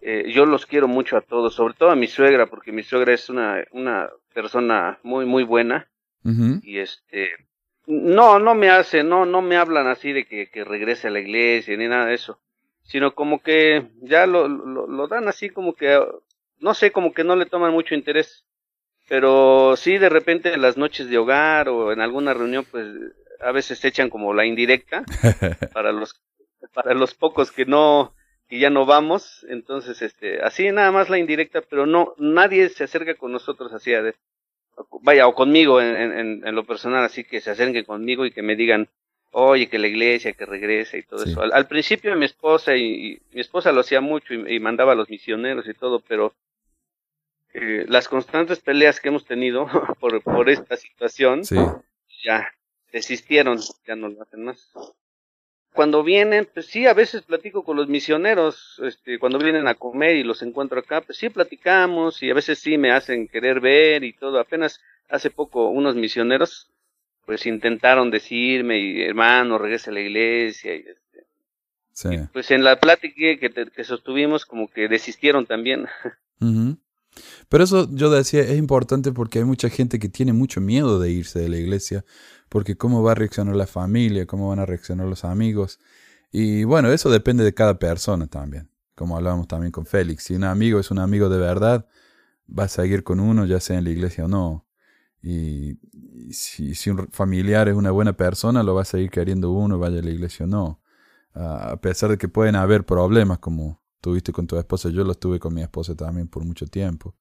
Eh, 0.01 0.31
yo 0.33 0.47
los 0.47 0.67
quiero 0.67 0.89
mucho 0.89 1.17
a 1.17 1.21
todos, 1.21 1.55
sobre 1.55 1.75
todo 1.75 1.91
a 1.91 1.97
mi 1.97 2.07
suegra, 2.09 2.47
porque 2.47 2.73
mi 2.73 2.83
suegra 2.83 3.15
es 3.15 3.29
una, 3.31 3.65
una 3.71 4.11
persona 4.35 4.99
muy, 5.03 5.27
muy 5.27 5.45
buena. 5.45 5.89
Y 6.63 6.79
este, 6.79 7.31
no, 7.87 8.39
no 8.39 8.55
me 8.55 8.71
hace, 8.71 9.03
no, 9.03 9.25
no 9.25 9.43
me 9.43 9.57
hablan 9.57 9.87
así 9.87 10.13
de 10.13 10.27
que, 10.27 10.51
que 10.51 10.65
regrese 10.65 11.09
a 11.09 11.11
la 11.11 11.21
iglesia 11.21 11.77
ni 11.77 11.87
nada 11.87 12.07
de 12.07 12.15
eso, 12.15 12.41
sino 12.83 13.15
como 13.15 13.43
que 13.43 13.89
ya 14.03 14.27
lo, 14.27 14.49
lo, 14.49 14.87
lo 14.87 15.09
dan 15.09 15.29
así 15.29 15.51
como 15.51 15.75
que, 15.75 15.99
no 16.59 16.75
sé, 16.75 16.91
como 16.91 17.13
que 17.13 17.25
no 17.25 17.37
le 17.37 17.47
toman 17.47 17.73
mucho 17.73 17.95
interés, 17.95 18.45
pero 19.09 19.77
sí 19.77 19.99
de 19.99 20.09
repente 20.09 20.53
en 20.53 20.63
las 20.63 20.77
noches 20.77 21.09
de 21.09 21.19
hogar 21.19 21.69
o 21.69 21.93
en 21.93 22.01
alguna 22.01 22.35
reunión, 22.35 22.67
pues 22.71 22.87
a 23.41 23.53
veces 23.53 23.79
se 23.79 23.89
echan 23.89 24.11
como 24.11 24.35
la 24.35 24.47
indirecta 24.47 25.05
para 25.73 25.93
los, 25.93 26.21
para 26.73 26.95
los 26.95 27.15
pocos 27.15 27.53
que 27.53 27.67
no, 27.67 28.15
que 28.49 28.59
ya 28.59 28.71
no 28.71 28.87
vamos, 28.87 29.47
entonces 29.49 30.03
este, 30.03 30.43
así 30.43 30.71
nada 30.73 30.91
más 30.91 31.09
la 31.09 31.19
indirecta, 31.19 31.63
pero 31.63 31.87
no, 31.87 32.15
nadie 32.19 32.69
se 32.69 32.85
acerca 32.85 33.15
con 33.15 33.33
nosotros 33.33 33.73
así 33.73 33.95
a, 33.95 34.03
vaya, 35.03 35.27
o 35.27 35.35
conmigo 35.35 35.81
en, 35.81 36.45
en, 36.47 36.55
lo 36.55 36.65
personal, 36.65 37.05
así 37.05 37.25
que 37.25 37.41
se 37.41 37.51
acerquen 37.51 37.85
conmigo 37.85 38.27
y 38.27 38.31
que 38.31 38.43
me 38.43 38.57
digan, 38.57 38.89
oye, 39.31 39.69
que 39.69 39.79
la 39.79 39.89
iglesia, 39.89 40.33
que 40.33 40.47
regrese 40.47 40.99
y 40.99 41.03
todo 41.03 41.25
eso. 41.25 41.43
Al, 41.43 41.67
principio 41.67 42.15
mi 42.17 42.27
esposa 42.27 42.77
y, 42.77 43.21
mi 43.33 43.41
esposa 43.41 43.73
lo 43.73 43.81
hacía 43.81 44.01
mucho 44.01 44.35
y, 44.35 44.61
mandaba 44.61 44.93
a 44.93 44.97
los 44.97 45.11
misioneros 45.11 45.67
y 45.69 45.75
todo, 45.75 46.01
pero 46.01 46.35
eh, 47.55 47.85
las 47.89 48.09
constantes 48.09 48.61
peleas 48.61 49.01
que 49.01 49.09
hemos 49.09 49.25
tenido 49.25 49.67
por, 50.01 50.23
por 50.23 50.49
esta 50.51 50.77
situación, 50.77 51.43
ya 52.23 52.53
desistieron, 52.93 53.59
ya 53.87 53.97
no 53.97 54.09
lo 54.09 54.23
hacen 54.23 54.45
más 54.45 54.73
cuando 55.77 56.03
vienen, 56.03 56.49
pues 56.53 56.67
sí, 56.67 56.87
a 56.87 56.95
veces 56.95 57.23
platico 57.23 57.63
con 57.63 57.77
los 57.77 57.87
misioneros, 57.87 58.81
este, 58.83 59.19
cuando 59.19 59.39
vienen 59.39 59.69
a 59.69 59.75
comer 59.75 60.17
y 60.17 60.25
los 60.25 60.43
encuentro 60.43 60.81
acá, 60.81 61.03
pues 61.03 61.19
sí 61.19 61.29
platicamos 61.29 62.23
y 62.23 62.31
a 62.31 62.35
veces 62.35 62.59
sí 62.59 62.79
me 62.79 62.91
hacen 62.91 63.29
querer 63.29 63.61
ver 63.61 64.03
y 64.03 64.15
todo. 64.15 64.41
Apenas 64.41 64.81
hace 65.11 65.31
poco 65.31 65.69
unos 65.69 65.95
misioneros, 65.95 66.71
pues 67.27 67.45
intentaron 67.47 68.11
decirme, 68.11 68.79
y, 68.79 69.03
hermano, 69.03 69.59
regrese 69.59 69.91
a 69.91 69.93
la 69.93 70.01
iglesia. 70.01 70.75
Y, 70.75 70.79
este, 70.79 71.27
sí. 71.93 72.09
pues 72.33 72.51
en 72.51 72.65
la 72.65 72.81
plática 72.81 73.15
que, 73.15 73.71
que, 73.75 73.85
sostuvimos, 73.85 74.47
como 74.47 74.69
que 74.69 74.89
desistieron 74.89 75.45
también. 75.45 75.87
Pero 77.49 77.65
eso 77.65 77.89
yo 77.93 78.11
decía, 78.11 78.41
es 78.41 78.57
importante 78.57 79.13
porque 79.13 79.41
hay 79.41 79.45
mucha 79.45 79.69
gente 79.69 79.99
que 79.99 80.09
tiene 80.09 80.33
mucho 80.33 80.61
miedo 80.61 80.99
de 80.99 81.11
irse 81.11 81.39
de 81.39 81.49
la 81.49 81.59
iglesia 81.59 82.05
porque 82.49 82.77
cómo 82.77 83.03
va 83.03 83.13
a 83.13 83.15
reaccionar 83.15 83.57
la 83.57 83.67
familia, 83.67 84.27
cómo 84.27 84.49
van 84.49 84.59
a 84.59 84.67
reaccionar 84.67 85.07
los 85.07 85.25
amigos. 85.25 85.81
Y 86.31 86.65
bueno, 86.65 86.91
eso 86.91 87.11
depende 87.11 87.45
de 87.45 87.55
cada 87.55 87.79
persona 87.79 88.27
también, 88.27 88.71
como 88.95 89.17
hablábamos 89.17 89.49
también 89.49 89.73
con 89.73 89.87
Félix. 89.87 90.25
Si 90.25 90.35
un 90.35 90.45
amigo 90.45 90.79
es 90.79 90.91
un 90.91 90.99
amigo 90.99 91.29
de 91.29 91.39
verdad, 91.39 91.87
va 92.47 92.65
a 92.65 92.69
seguir 92.69 93.05
con 93.05 93.21
uno, 93.21 93.47
ya 93.47 93.61
sea 93.61 93.79
en 93.79 93.85
la 93.85 93.91
iglesia 93.91 94.25
o 94.25 94.29
no. 94.29 94.67
Y, 95.23 95.79
si, 96.31 96.75
si, 96.75 96.91
un 96.91 97.09
familiar 97.11 97.69
es 97.69 97.75
una 97.75 97.91
buena 97.91 98.17
persona, 98.17 98.63
lo 98.63 98.75
va 98.75 98.83
a 98.83 98.85
seguir 98.85 99.11
queriendo 99.11 99.51
uno, 99.51 99.79
vaya 99.79 99.99
a 99.99 100.03
la 100.03 100.11
iglesia 100.11 100.45
o 100.47 100.49
no. 100.49 100.81
a 101.35 101.77
pesar 101.81 102.11
de 102.11 102.19
que 102.19 102.29
pueden 102.29 102.57
haber 102.57 102.87
problemas 102.87 103.39
como 103.39 103.83
tuviste 104.01 104.33
con 104.33 104.47
tu 104.47 104.57
esposa, 104.57 104.89
yo 104.91 105.05
los 105.05 105.19
tuve 105.19 105.41
con 105.41 105.53
mi 105.53 105.63
esposa 105.63 105.95
también 105.97 106.29
por 106.29 106.45
mucho 106.45 106.67
tiempo, 106.67 107.17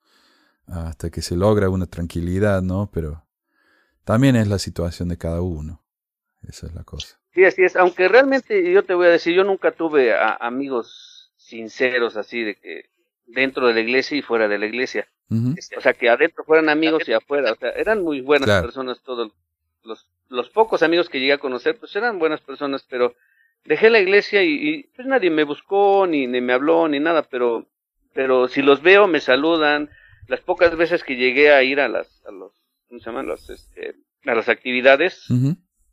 hasta 0.67 1.09
que 1.09 1.21
se 1.21 1.35
logra 1.35 1.69
una 1.69 1.87
tranquilidad, 1.87 2.61
¿no? 2.61 2.91
Pero 2.91 3.24
también 4.05 4.35
es 4.35 4.47
la 4.47 4.59
situación 4.59 5.09
de 5.09 5.17
cada 5.17 5.41
uno. 5.41 5.83
Esa 6.47 6.67
es 6.67 6.75
la 6.75 6.83
cosa. 6.83 7.19
Sí, 7.33 7.43
así 7.43 7.63
es. 7.63 7.75
Aunque 7.75 8.07
realmente 8.07 8.71
yo 8.71 8.83
te 8.83 8.93
voy 8.93 9.07
a 9.07 9.09
decir, 9.09 9.35
yo 9.35 9.43
nunca 9.43 9.71
tuve 9.71 10.15
amigos 10.39 11.31
sinceros 11.35 12.15
así 12.15 12.43
de 12.43 12.55
que 12.55 12.85
dentro 13.25 13.67
de 13.67 13.73
la 13.73 13.79
iglesia 13.81 14.17
y 14.17 14.21
fuera 14.21 14.47
de 14.47 14.59
la 14.59 14.67
iglesia. 14.67 15.07
O 15.75 15.81
sea, 15.81 15.93
que 15.93 16.07
adentro 16.07 16.43
fueran 16.43 16.69
amigos 16.69 17.09
y 17.09 17.13
afuera. 17.13 17.51
O 17.51 17.55
sea, 17.55 17.71
eran 17.71 18.03
muy 18.03 18.21
buenas 18.21 18.61
personas 18.61 19.01
todos. 19.01 19.31
Los, 19.83 20.07
los 20.29 20.49
pocos 20.49 20.83
amigos 20.83 21.09
que 21.09 21.19
llegué 21.19 21.33
a 21.33 21.39
conocer, 21.39 21.77
pues 21.77 21.95
eran 21.95 22.19
buenas 22.19 22.41
personas, 22.41 22.85
pero 22.87 23.15
dejé 23.65 23.89
la 23.89 23.99
iglesia 23.99 24.43
y, 24.43 24.83
pues 24.95 25.07
nadie 25.07 25.31
me 25.31 25.43
buscó, 25.43 26.05
ni, 26.07 26.27
ni 26.27 26.41
me 26.41 26.53
habló, 26.53 26.87
ni 26.87 26.99
nada, 26.99 27.23
pero, 27.23 27.65
pero 28.13 28.47
si 28.47 28.61
los 28.61 28.81
veo, 28.81 29.07
me 29.07 29.19
saludan. 29.19 29.89
Las 30.27 30.41
pocas 30.41 30.75
veces 30.75 31.03
que 31.03 31.15
llegué 31.15 31.51
a 31.51 31.63
ir 31.63 31.79
a 31.79 31.87
las, 31.87 32.23
a 32.25 32.31
los 32.31 32.64
¿cómo 32.95 33.03
se 33.03 33.09
llaman? 33.09 33.27
Los, 33.27 33.49
este, 33.49 33.95
a 34.25 34.35
las 34.35 34.47
actividades, 34.47 35.27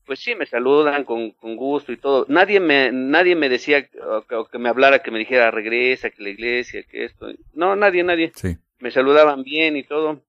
pues 0.07 0.21
sí, 0.21 0.35
me 0.35 0.47
saludan 0.47 1.05
con, 1.05 1.33
con, 1.33 1.57
gusto 1.57 1.93
y 1.93 1.97
todo. 1.97 2.27
Nadie 2.29 2.61
me, 2.61 2.93
nadie 2.93 3.35
me 3.35 3.49
decía 3.49 3.89
o 4.01 4.47
que, 4.47 4.59
me 4.59 4.69
hablara, 4.69 5.01
que 5.01 5.11
me 5.11 5.19
dijera 5.19 5.51
regresa, 5.51 6.11
que 6.11 6.23
la 6.23 6.31
iglesia, 6.31 6.85
que 6.85 7.05
esto. 7.05 7.27
No, 7.55 7.75
nadie, 7.77 8.05
nadie. 8.05 8.33
Sí. 8.35 8.57
Me 8.79 8.91
saludaban 8.91 9.43
bien 9.43 9.77
y 9.77 9.83
todo, 9.83 10.23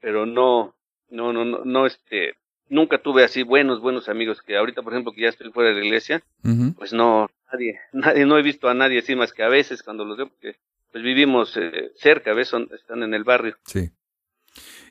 pero 0.00 0.26
no, 0.26 0.74
no, 1.10 1.32
no, 1.32 1.44
no, 1.44 1.64
no, 1.64 1.86
este, 1.86 2.34
nunca 2.68 2.98
tuve 2.98 3.24
así 3.24 3.42
buenos, 3.42 3.80
buenos 3.80 4.08
amigos 4.08 4.42
que 4.42 4.56
ahorita, 4.56 4.82
por 4.82 4.92
ejemplo, 4.92 5.12
que 5.12 5.22
ya 5.22 5.28
estoy 5.28 5.50
fuera 5.52 5.70
de 5.70 5.80
la 5.80 5.84
iglesia, 5.84 6.22
pues 6.76 6.92
no, 6.92 7.30
nadie, 7.52 7.80
nadie, 7.92 8.26
no 8.26 8.38
he 8.38 8.42
visto 8.42 8.68
a 8.68 8.74
nadie 8.74 8.98
así 8.98 9.14
más 9.14 9.32
que 9.32 9.42
a 9.42 9.48
veces 9.48 9.82
cuando 9.82 10.04
los 10.04 10.16
veo, 10.16 10.28
porque 10.28 10.56
pues 10.90 11.02
vivimos 11.02 11.56
eh, 11.56 11.92
cerca, 11.96 12.32
a 12.32 12.34
veces 12.34 12.60
están 12.72 13.02
en 13.02 13.14
el 13.14 13.24
barrio. 13.24 13.56
Sí. 13.64 13.90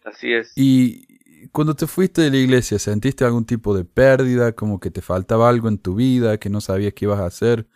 Así 0.04 0.34
es. 0.34 0.52
Y 0.56 1.48
cuando 1.50 1.76
te 1.76 1.88
fuiste 1.88 2.22
de 2.22 2.32
la 2.32 2.38
iglesia, 2.38 2.80
¿sentiste 2.80 3.26
algún 3.26 3.46
tipo 3.46 3.76
de 3.76 3.86
pérdida, 3.86 4.54
como 4.54 4.80
que 4.80 4.92
te 4.92 5.02
faltaba 5.02 5.50
algo 5.50 5.68
en 5.68 5.78
tu 5.78 5.96
vida, 5.96 6.38
que 6.38 6.50
no 6.50 6.62
sabías 6.62 6.94
qué 6.94 7.06
ibas 7.06 7.20
a 7.20 7.26
hacer 7.26 7.68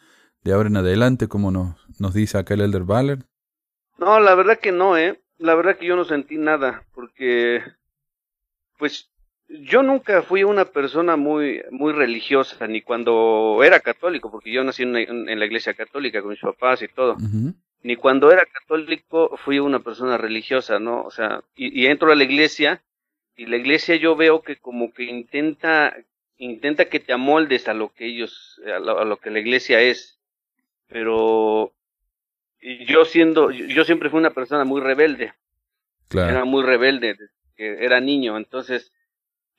de 0.44 0.54
ahora 0.54 0.70
en 0.70 0.78
adelante, 0.78 1.28
como 1.28 1.52
nos, 1.52 1.76
nos 2.00 2.14
dice 2.14 2.38
acá 2.38 2.54
el 2.54 2.62
Elder 2.62 2.84
Baller? 2.84 3.26
No, 3.98 4.20
la 4.20 4.36
verdad 4.36 4.60
que 4.60 4.72
no, 4.72 4.98
¿eh? 4.98 5.20
La 5.38 5.56
verdad 5.56 5.78
que 5.78 5.88
yo 5.88 5.96
no 5.96 6.06
sentí 6.06 6.38
nada, 6.38 6.84
porque, 6.94 7.62
pues, 8.78 9.10
yo 9.48 9.84
nunca 9.84 10.22
fui 10.22 10.44
una 10.44 10.66
persona 10.66 11.16
muy, 11.16 11.64
muy 11.72 11.94
religiosa, 11.94 12.68
ni 12.68 12.82
cuando 12.82 13.62
era 13.64 13.80
católico, 13.80 14.32
porque 14.32 14.52
yo 14.52 14.64
nací 14.64 14.84
en, 14.84 14.94
la 14.94 15.46
iglesia 15.46 15.74
católica 15.74 16.22
con 16.22 16.32
mis 16.32 16.40
papás 16.40 16.82
y 16.82 16.88
todo 16.88 17.18
ni 17.86 17.98
cuando 17.98 18.32
era 18.32 18.48
católico 18.48 19.38
fui 19.38 19.60
una 19.60 19.80
persona 19.80 20.18
religiosa, 20.18 20.80
¿no? 20.80 21.04
O 21.04 21.12
sea, 21.12 21.44
y, 21.56 21.86
entro 21.86 22.12
a 22.12 22.16
la 22.16 22.24
iglesia 22.24 22.82
y 23.36 23.46
la 23.46 23.58
iglesia 23.58 23.96
yo 23.96 24.16
veo 24.16 24.42
que 24.42 24.56
como 24.56 24.92
que 24.92 25.04
intenta 25.04 25.96
intenta 26.38 26.86
que 26.86 27.00
te 27.00 27.14
amoldes 27.14 27.68
a 27.68 27.76
lo 27.76 27.94
que 27.94 28.08
ellos 28.08 28.60
a 28.66 28.80
lo, 28.80 29.18
que 29.18 29.30
la 29.30 29.40
iglesia 29.40 29.82
es, 29.82 30.18
pero 30.88 31.74
yo 32.60 33.06
siendo, 33.06 33.52
yo 33.52 33.86
siempre 33.86 34.10
fui 34.10 34.20
una 34.20 34.34
persona 34.34 34.64
muy 34.64 34.82
rebelde. 34.82 35.36
Era 36.12 36.44
muy 36.44 36.64
rebelde, 36.64 37.16
que 37.56 37.86
era 37.86 38.00
niño, 38.00 38.36
entonces 38.36 38.92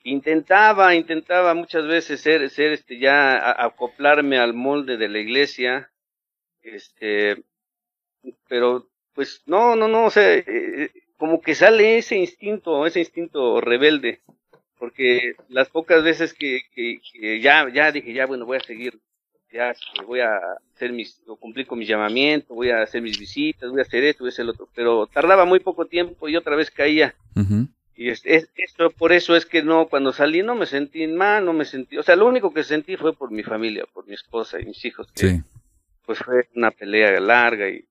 intentaba, 0.03 0.95
intentaba 0.95 1.53
muchas 1.53 1.87
veces 1.87 2.19
ser, 2.19 2.49
ser 2.49 2.73
este 2.73 2.99
ya 2.99 3.63
acoplarme 3.63 4.37
al 4.37 4.53
molde 4.53 4.97
de 4.97 5.07
la 5.07 5.19
iglesia, 5.19 5.91
este, 6.61 7.45
pero 8.47 8.87
pues 9.13 9.41
no, 9.45 9.75
no, 9.75 9.87
no, 9.87 10.05
o 10.05 10.09
sea, 10.11 10.35
eh, 10.35 10.43
eh, 10.47 10.91
como 11.17 11.41
que 11.41 11.55
sale 11.55 11.97
ese 11.97 12.17
instinto, 12.17 12.85
ese 12.85 12.99
instinto 12.99 13.59
rebelde, 13.59 14.21
porque 14.77 15.33
las 15.49 15.69
pocas 15.69 16.03
veces 16.03 16.33
que, 16.33 16.61
que, 16.73 16.99
que 17.13 17.41
ya, 17.41 17.67
ya 17.73 17.91
dije, 17.91 18.13
ya 18.13 18.27
bueno, 18.27 18.45
voy 18.45 18.57
a 18.57 18.61
seguir, 18.61 18.99
ya 19.51 19.71
este, 19.71 20.03
voy 20.05 20.19
a 20.19 20.37
hacer 20.75 20.93
mis, 20.93 21.19
cumplir 21.39 21.65
con 21.65 21.79
mi 21.79 21.85
llamamiento, 21.85 22.53
voy 22.53 22.69
a 22.69 22.83
hacer 22.83 23.01
mis 23.01 23.19
visitas, 23.19 23.71
voy 23.71 23.79
a 23.79 23.83
hacer 23.83 24.03
esto, 24.03 24.23
voy 24.23 24.29
a 24.29 24.33
hacer 24.33 24.45
lo 24.45 24.51
otro, 24.51 24.69
pero 24.75 25.07
tardaba 25.07 25.45
muy 25.45 25.59
poco 25.59 25.85
tiempo 25.85 26.29
y 26.29 26.35
otra 26.35 26.55
vez 26.55 26.69
caía. 26.69 27.15
Y 27.95 28.09
es, 28.09 28.21
esto, 28.23 28.91
por 28.91 29.11
eso 29.11 29.35
es 29.35 29.47
que 29.47 29.63
no, 29.63 29.87
cuando 29.87 30.13
salí 30.13 30.43
no 30.43 30.53
me 30.53 30.67
sentí 30.67 31.07
mal, 31.07 31.43
no 31.43 31.53
me 31.53 31.65
sentí, 31.65 31.97
o 31.97 32.03
sea, 32.03 32.15
lo 32.15 32.27
único 32.27 32.53
que 32.53 32.63
sentí 32.63 32.95
fue 32.97 33.13
por 33.13 33.31
mi 33.31 33.41
familia, 33.41 33.85
por 33.91 34.05
mi 34.05 34.13
esposa 34.13 34.61
y 34.61 34.65
mis 34.65 34.85
hijos, 34.85 35.11
que 35.13 35.41
pues 36.05 36.19
fue 36.19 36.47
una 36.55 36.69
pelea 36.69 37.19
larga 37.19 37.67
y, 37.67 37.83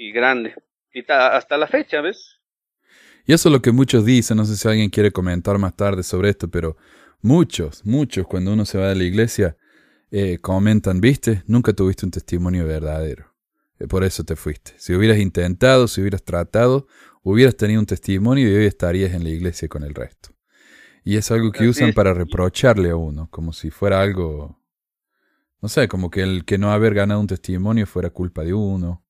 y 0.00 0.12
grande. 0.12 0.54
Y 0.92 1.04
hasta 1.08 1.58
la 1.58 1.66
fecha, 1.66 2.00
¿ves? 2.00 2.40
Y 3.26 3.34
eso 3.34 3.48
es 3.48 3.52
lo 3.52 3.60
que 3.60 3.70
muchos 3.70 4.04
dicen, 4.04 4.38
no 4.38 4.46
sé 4.46 4.56
si 4.56 4.66
alguien 4.66 4.88
quiere 4.88 5.12
comentar 5.12 5.58
más 5.58 5.76
tarde 5.76 6.02
sobre 6.02 6.30
esto, 6.30 6.50
pero 6.50 6.76
muchos, 7.20 7.84
muchos 7.84 8.26
cuando 8.26 8.54
uno 8.54 8.64
se 8.64 8.78
va 8.78 8.88
de 8.88 8.94
la 8.94 9.04
iglesia 9.04 9.56
eh, 10.10 10.38
comentan, 10.38 11.00
viste, 11.00 11.42
nunca 11.46 11.74
tuviste 11.74 12.06
un 12.06 12.10
testimonio 12.10 12.66
verdadero. 12.66 13.34
Eh, 13.78 13.86
por 13.86 14.02
eso 14.02 14.24
te 14.24 14.36
fuiste. 14.36 14.72
Si 14.78 14.94
hubieras 14.94 15.18
intentado, 15.18 15.86
si 15.86 16.00
hubieras 16.00 16.24
tratado, 16.24 16.88
hubieras 17.22 17.56
tenido 17.56 17.78
un 17.78 17.86
testimonio 17.86 18.50
y 18.50 18.54
hoy 18.54 18.64
estarías 18.64 19.12
en 19.12 19.22
la 19.22 19.30
iglesia 19.30 19.68
con 19.68 19.84
el 19.84 19.94
resto. 19.94 20.30
Y 21.04 21.18
es 21.18 21.30
algo 21.30 21.52
que 21.52 21.68
usan 21.68 21.92
para 21.92 22.14
reprocharle 22.14 22.90
a 22.90 22.96
uno, 22.96 23.28
como 23.30 23.52
si 23.52 23.70
fuera 23.70 24.00
algo, 24.00 24.58
no 25.60 25.68
sé, 25.68 25.88
como 25.88 26.10
que 26.10 26.22
el 26.22 26.44
que 26.44 26.58
no 26.58 26.72
haber 26.72 26.94
ganado 26.94 27.20
un 27.20 27.26
testimonio 27.26 27.86
fuera 27.86 28.10
culpa 28.10 28.44
de 28.44 28.54
uno. 28.54 29.04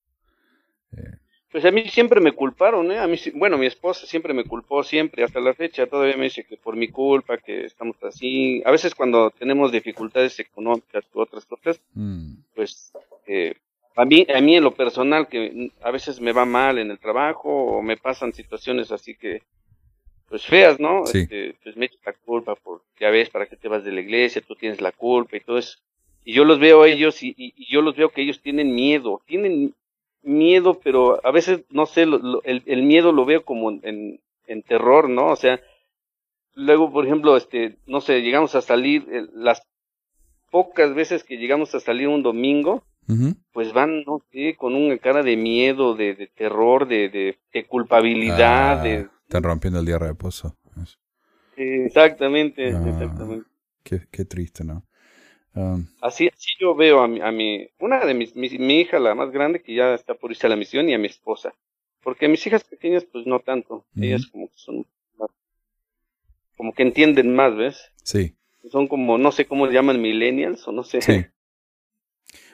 Eh. 0.97 1.17
Pues 1.51 1.65
a 1.65 1.73
mí 1.73 1.89
siempre 1.89 2.21
me 2.21 2.33
culparon, 2.33 2.93
¿eh? 2.93 2.99
A 2.99 3.09
mí, 3.09 3.17
bueno, 3.35 3.59
mi 3.59 3.67
esposa 3.67 4.07
siempre 4.07 4.33
me 4.33 4.45
culpó, 4.45 4.85
siempre, 4.85 5.25
hasta 5.25 5.41
la 5.41 5.53
fecha, 5.53 5.89
todavía 5.89 6.17
me 6.17 6.25
dice 6.25 6.45
que 6.45 6.57
por 6.57 6.77
mi 6.77 6.89
culpa, 6.89 7.39
que 7.39 7.65
estamos 7.65 7.97
así. 8.05 8.63
A 8.65 8.71
veces 8.71 8.95
cuando 8.95 9.31
tenemos 9.33 9.73
dificultades 9.73 10.39
económicas 10.39 11.05
u 11.13 11.21
otras 11.21 11.45
cosas, 11.47 11.81
mm. 11.95 12.35
pues 12.55 12.93
eh, 13.27 13.55
a 13.97 14.05
mí, 14.05 14.25
a 14.33 14.41
mí 14.41 14.57
en 14.57 14.65
lo 14.65 14.75
personal, 14.75 15.27
que 15.27 15.73
a 15.83 15.91
veces 15.91 16.21
me 16.21 16.33
va 16.33 16.45
mal 16.45 16.79
en 16.79 16.91
el 16.91 16.99
trabajo 16.99 17.51
o 17.51 17.83
me 17.83 17.97
pasan 17.97 18.33
situaciones 18.33 18.93
así 18.93 19.17
que, 19.17 19.43
pues 20.29 20.47
feas, 20.47 20.79
¿no? 20.79 21.03
Este, 21.05 21.57
pues 21.65 21.77
me 21.77 21.87
echas 21.87 22.01
la 22.07 22.13
culpa 22.13 22.55
por, 22.55 22.83
ya 23.01 23.11
ves, 23.11 23.29
para 23.29 23.47
que 23.47 23.57
te 23.57 23.67
vas 23.67 23.83
de 23.83 23.91
la 23.91 24.01
iglesia, 24.01 24.41
tú 24.41 24.55
tienes 24.55 24.81
la 24.81 24.93
culpa 24.93 25.37
y 25.37 25.41
todo 25.41 25.59
eso. 25.59 25.79
Y 26.25 26.33
yo 26.33 26.45
los 26.45 26.61
veo 26.61 26.83
a 26.83 26.89
ellos 26.89 27.23
y, 27.25 27.35
y, 27.37 27.67
yo 27.73 27.83
los 27.83 27.97
veo 27.97 28.11
que 28.11 28.23
ellos 28.23 28.41
tienen 28.41 28.75
miedo, 28.75 29.21
tienen 29.27 29.75
miedo, 30.23 30.81
pero 30.83 31.25
a 31.25 31.31
veces, 31.31 31.65
no 31.71 31.87
sé, 31.87 32.03
el, 32.03 32.63
el, 32.67 32.83
miedo 32.83 33.13
lo 33.13 33.25
veo 33.25 33.45
como 33.45 33.71
en, 33.71 34.21
en 34.47 34.63
terror, 34.63 35.09
¿no? 35.09 35.27
O 35.27 35.37
sea, 35.37 35.61
luego, 36.55 36.93
por 36.93 37.07
ejemplo, 37.07 37.37
este, 37.37 37.79
no 37.87 38.01
sé, 38.01 38.21
llegamos 38.21 38.55
a 38.55 38.61
salir, 38.61 39.07
eh, 39.11 39.27
las 39.35 39.63
pocas 40.51 40.95
veces 40.95 41.25
que 41.25 41.37
llegamos 41.37 41.75
a 41.75 41.81
salir 41.81 42.09
un 42.09 42.23
domingo, 42.23 42.85
pues 43.53 43.73
van, 43.73 44.05
no 44.05 44.23
sé, 44.31 44.55
con 44.57 44.77
una 44.77 44.97
cara 44.99 45.25
de 45.25 45.37
miedo, 45.37 45.97
de, 45.97 46.15
de 46.15 46.29
terror, 46.29 46.87
de, 46.87 47.37
de, 47.53 47.67
culpabilidad. 47.67 48.85
de, 48.85 48.97
ah, 48.99 49.11
están 49.23 49.43
rompiendo 49.43 49.81
el 49.81 49.87
día 49.87 49.99
de 49.99 50.07
reposo. 50.07 50.57
exactamente, 51.57 52.73
ah, 52.73 52.85
exactamente. 52.89 53.49
Qué, 53.83 54.03
qué, 54.13 54.25
triste, 54.25 54.63
¿no? 54.63 54.85
Um, 55.55 55.87
así, 56.01 56.29
así 56.29 56.51
yo 56.61 56.75
veo 56.75 57.01
a 57.01 57.09
mi, 57.09 57.21
a 57.21 57.33
mi 57.33 57.69
una 57.81 58.05
de 58.05 58.15
mis, 58.15 58.37
mi, 58.37 58.81
hija, 58.81 58.99
la 58.99 59.15
más 59.15 59.31
grande, 59.31 59.63
que 59.63 59.75
ya 59.75 59.95
está 59.95 60.15
por 60.15 60.31
irse 60.31 60.47
a 60.47 60.51
la 60.51 60.57
misión, 60.57 60.89
y 60.89 60.95
a 60.95 60.99
mi 60.99 61.07
esposa. 61.07 61.55
Porque 62.03 62.29
mis 62.29 62.47
hijas 62.47 62.65
pequeñas, 62.65 63.05
pues 63.05 63.27
no 63.27 63.41
tanto. 63.41 63.85
Ellas 63.97 64.27
como 64.27 64.49
que 64.49 64.57
son 64.57 64.87
como 66.61 66.75
que 66.75 66.83
entienden 66.83 67.35
más, 67.35 67.57
¿ves? 67.57 67.91
Sí. 68.05 68.35
Son 68.71 68.87
como, 68.87 69.17
no 69.17 69.33
sé 69.33 69.47
cómo 69.47 69.67
le 69.67 69.73
llaman 69.73 70.01
millennials, 70.03 70.69
o 70.69 70.73
no 70.73 70.85
sé. 70.85 71.01
Sí. 71.01 71.25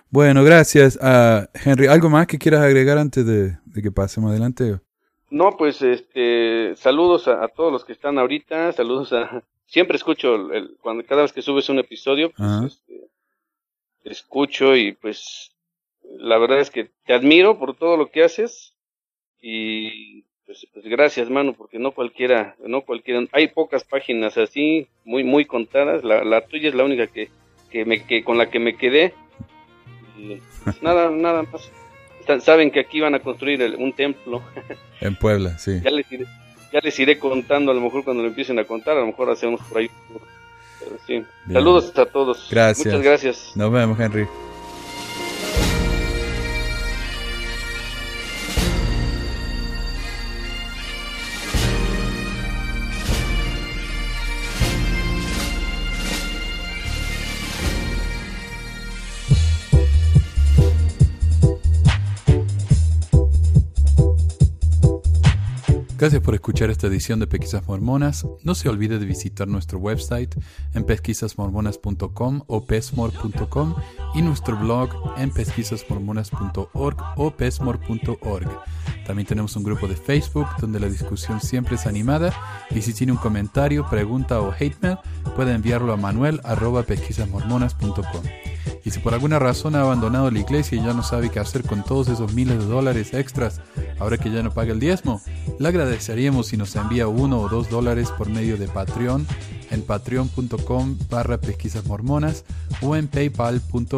Bueno, 0.08 0.44
gracias. 0.44 0.96
Uh, 1.02 1.48
Henry, 1.52 1.88
¿algo 1.88 2.08
más 2.08 2.28
que 2.28 2.38
quieras 2.38 2.62
agregar 2.62 2.98
antes 2.98 3.26
de, 3.26 3.58
que 3.82 3.90
pasemos 3.90 4.30
adelante? 4.30 4.78
No, 5.30 5.56
pues 5.56 5.82
este, 5.82 6.76
saludos 6.76 7.28
a, 7.28 7.46
todos 7.48 7.72
los 7.72 7.84
que 7.84 7.92
están 7.92 8.18
ahorita, 8.18 8.72
saludos 8.72 9.12
a... 9.12 9.42
Siempre 9.66 9.96
escucho, 9.96 10.52
el, 10.52 10.76
cuando 10.80 11.04
cada 11.04 11.22
vez 11.22 11.32
que 11.32 11.42
subes 11.42 11.68
un 11.68 11.80
episodio, 11.80 12.30
pues, 12.30 12.74
este, 12.74 13.08
escucho 14.04 14.76
y 14.76 14.92
pues 14.92 15.50
la 16.18 16.38
verdad 16.38 16.60
es 16.60 16.70
que 16.70 16.90
te 17.04 17.12
admiro 17.12 17.58
por 17.58 17.74
todo 17.74 17.96
lo 17.96 18.08
que 18.10 18.22
haces 18.22 18.74
y 19.40 20.22
pues, 20.46 20.68
pues, 20.72 20.84
gracias 20.84 21.28
mano 21.28 21.52
porque 21.52 21.80
no 21.80 21.90
cualquiera 21.90 22.54
no 22.64 22.82
cualquiera 22.82 23.26
hay 23.32 23.48
pocas 23.48 23.82
páginas 23.82 24.38
así 24.38 24.86
muy 25.04 25.24
muy 25.24 25.44
contadas 25.44 26.04
la, 26.04 26.22
la 26.22 26.46
tuya 26.46 26.68
es 26.68 26.76
la 26.76 26.84
única 26.84 27.08
que 27.08 27.28
que 27.72 27.84
me 27.84 28.06
que 28.06 28.22
con 28.22 28.38
la 28.38 28.48
que 28.48 28.60
me 28.60 28.76
quedé 28.76 29.12
nada, 30.82 31.10
nada 31.10 31.42
más. 31.42 31.70
Saben 32.40 32.70
que 32.70 32.80
aquí 32.80 33.00
van 33.00 33.14
a 33.14 33.20
construir 33.20 33.62
un 33.78 33.92
templo. 33.92 34.42
En 35.00 35.14
Puebla, 35.14 35.58
sí. 35.58 35.78
Ya 35.84 35.90
les, 35.90 36.10
iré, 36.10 36.24
ya 36.72 36.80
les 36.82 36.98
iré 36.98 37.18
contando, 37.18 37.70
a 37.70 37.74
lo 37.74 37.82
mejor 37.82 38.02
cuando 38.02 38.22
lo 38.22 38.30
empiecen 38.30 38.58
a 38.58 38.64
contar, 38.64 38.96
a 38.96 39.00
lo 39.00 39.06
mejor 39.08 39.28
hacemos 39.28 39.60
por 39.60 39.78
ahí. 39.78 39.90
Saludos 41.52 41.92
a 41.98 42.06
todos. 42.06 42.48
Gracias. 42.50 42.86
Muchas 42.86 43.02
gracias. 43.02 43.52
Nos 43.56 43.70
vemos, 43.70 44.00
Henry. 44.00 44.26
Gracias 65.98 66.20
por 66.20 66.34
escuchar 66.34 66.68
esta 66.68 66.88
edición 66.88 67.20
de 67.20 67.26
Pesquisas 67.26 67.66
Mormonas. 67.66 68.26
No 68.44 68.54
se 68.54 68.68
olvide 68.68 68.98
de 68.98 69.06
visitar 69.06 69.48
nuestro 69.48 69.78
website 69.78 70.36
en 70.74 70.84
pesquisasmormonas.com 70.84 72.42
o 72.46 72.66
pesmor.com 72.66 73.74
y 74.16 74.22
nuestro 74.22 74.56
blog 74.56 74.90
en 75.18 75.30
pesquisasmormonas.org 75.30 76.96
o 77.16 77.30
pesmor.org. 77.30 78.48
También 79.06 79.26
tenemos 79.26 79.54
un 79.56 79.62
grupo 79.62 79.86
de 79.86 79.94
Facebook 79.94 80.48
donde 80.58 80.80
la 80.80 80.88
discusión 80.88 81.40
siempre 81.40 81.76
es 81.76 81.86
animada 81.86 82.32
y 82.70 82.82
si 82.82 82.92
tiene 82.94 83.12
un 83.12 83.18
comentario, 83.18 83.86
pregunta 83.88 84.40
o 84.40 84.52
hate 84.52 84.76
mail 84.80 84.98
puede 85.36 85.52
enviarlo 85.52 85.92
a 85.92 85.96
manuel.pesquisasmormonas.com. 85.96 88.22
Y 88.84 88.90
si 88.90 88.98
por 89.00 89.14
alguna 89.14 89.38
razón 89.38 89.74
ha 89.74 89.82
abandonado 89.82 90.30
la 90.30 90.38
iglesia 90.38 90.78
y 90.78 90.84
ya 90.84 90.94
no 90.94 91.02
sabe 91.02 91.28
qué 91.28 91.40
hacer 91.40 91.64
con 91.64 91.84
todos 91.84 92.08
esos 92.08 92.32
miles 92.32 92.58
de 92.58 92.66
dólares 92.66 93.12
extras 93.14 93.60
ahora 93.98 94.16
que 94.16 94.30
ya 94.30 94.42
no 94.42 94.52
paga 94.52 94.72
el 94.72 94.80
diezmo, 94.80 95.20
le 95.58 95.68
agradeceríamos 95.68 96.46
si 96.46 96.56
nos 96.56 96.74
envía 96.76 97.08
uno 97.08 97.40
o 97.40 97.48
dos 97.48 97.68
dólares 97.68 98.10
por 98.16 98.28
medio 98.28 98.56
de 98.56 98.68
Patreon 98.68 99.26
en 99.70 99.82
patreon.com 99.82 100.96
barra 101.10 101.40
o 102.80 102.96
en 102.96 103.08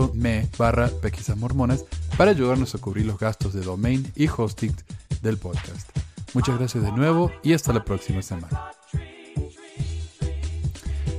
paypal.me 0.09 0.49
barra 0.59 0.89
pesquisas 0.89 1.37
mormonas 1.37 1.85
para 2.17 2.31
ayudarnos 2.31 2.75
a 2.75 2.79
cubrir 2.79 3.07
los 3.07 3.19
gastos 3.19 3.53
de 3.53 3.61
domain 3.61 4.11
y 4.17 4.29
hosting 4.29 4.75
del 5.23 5.39
podcast. 5.39 5.89
Muchas 6.35 6.59
gracias 6.59 6.85
de 6.85 6.93
nuevo 6.93 7.31
y 7.43 7.53
hasta 7.55 7.73
la 7.73 7.85
próxima 7.85 8.23
semana. 8.23 8.73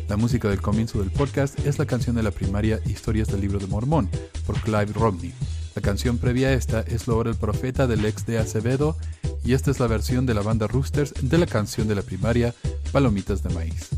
La 0.07 0.17
música 0.17 0.49
del 0.49 0.61
comienzo 0.61 0.99
del 0.99 1.11
podcast 1.11 1.59
es 1.65 1.77
la 1.77 1.85
canción 1.85 2.15
de 2.15 2.23
la 2.23 2.31
primaria 2.31 2.79
Historias 2.85 3.27
del 3.27 3.41
Libro 3.41 3.59
de 3.59 3.67
Mormón 3.67 4.09
por 4.45 4.59
Clive 4.61 4.93
Romney. 4.93 5.33
La 5.75 5.81
canción 5.81 6.17
previa 6.17 6.49
a 6.49 6.53
esta 6.53 6.81
es 6.81 7.07
La 7.07 7.13
hora 7.13 7.29
del 7.29 7.39
profeta 7.39 7.85
del 7.85 8.03
ex 8.05 8.25
de 8.25 8.39
Acevedo 8.39 8.97
y 9.43 9.53
esta 9.53 9.71
es 9.71 9.79
la 9.79 9.87
versión 9.87 10.25
de 10.25 10.33
la 10.33 10.41
banda 10.41 10.67
Roosters 10.67 11.13
de 11.21 11.37
la 11.37 11.45
canción 11.45 11.87
de 11.87 11.95
la 11.95 12.01
primaria 12.01 12.55
Palomitas 12.91 13.43
de 13.43 13.53
Maíz. 13.53 13.89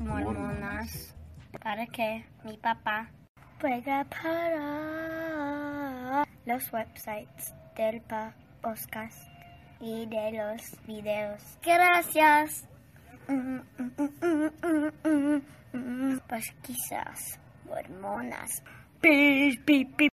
Mormonas 0.00 1.14
para 1.62 1.86
que 1.86 2.24
mi 2.44 2.56
papá 2.56 3.10
pueda 3.60 4.04
parar 4.04 5.08
los 6.46 6.72
websites 6.72 7.54
del 7.76 8.00
podcast? 8.62 9.28
y 9.80 10.06
de 10.06 10.32
los 10.32 10.62
videos. 10.86 11.42
Gracias. 11.62 12.66
Pesquisas 16.28 17.40
mormonas. 17.66 18.62
Pi, 19.00 19.58
pi, 19.64 19.84
pi, 19.84 20.08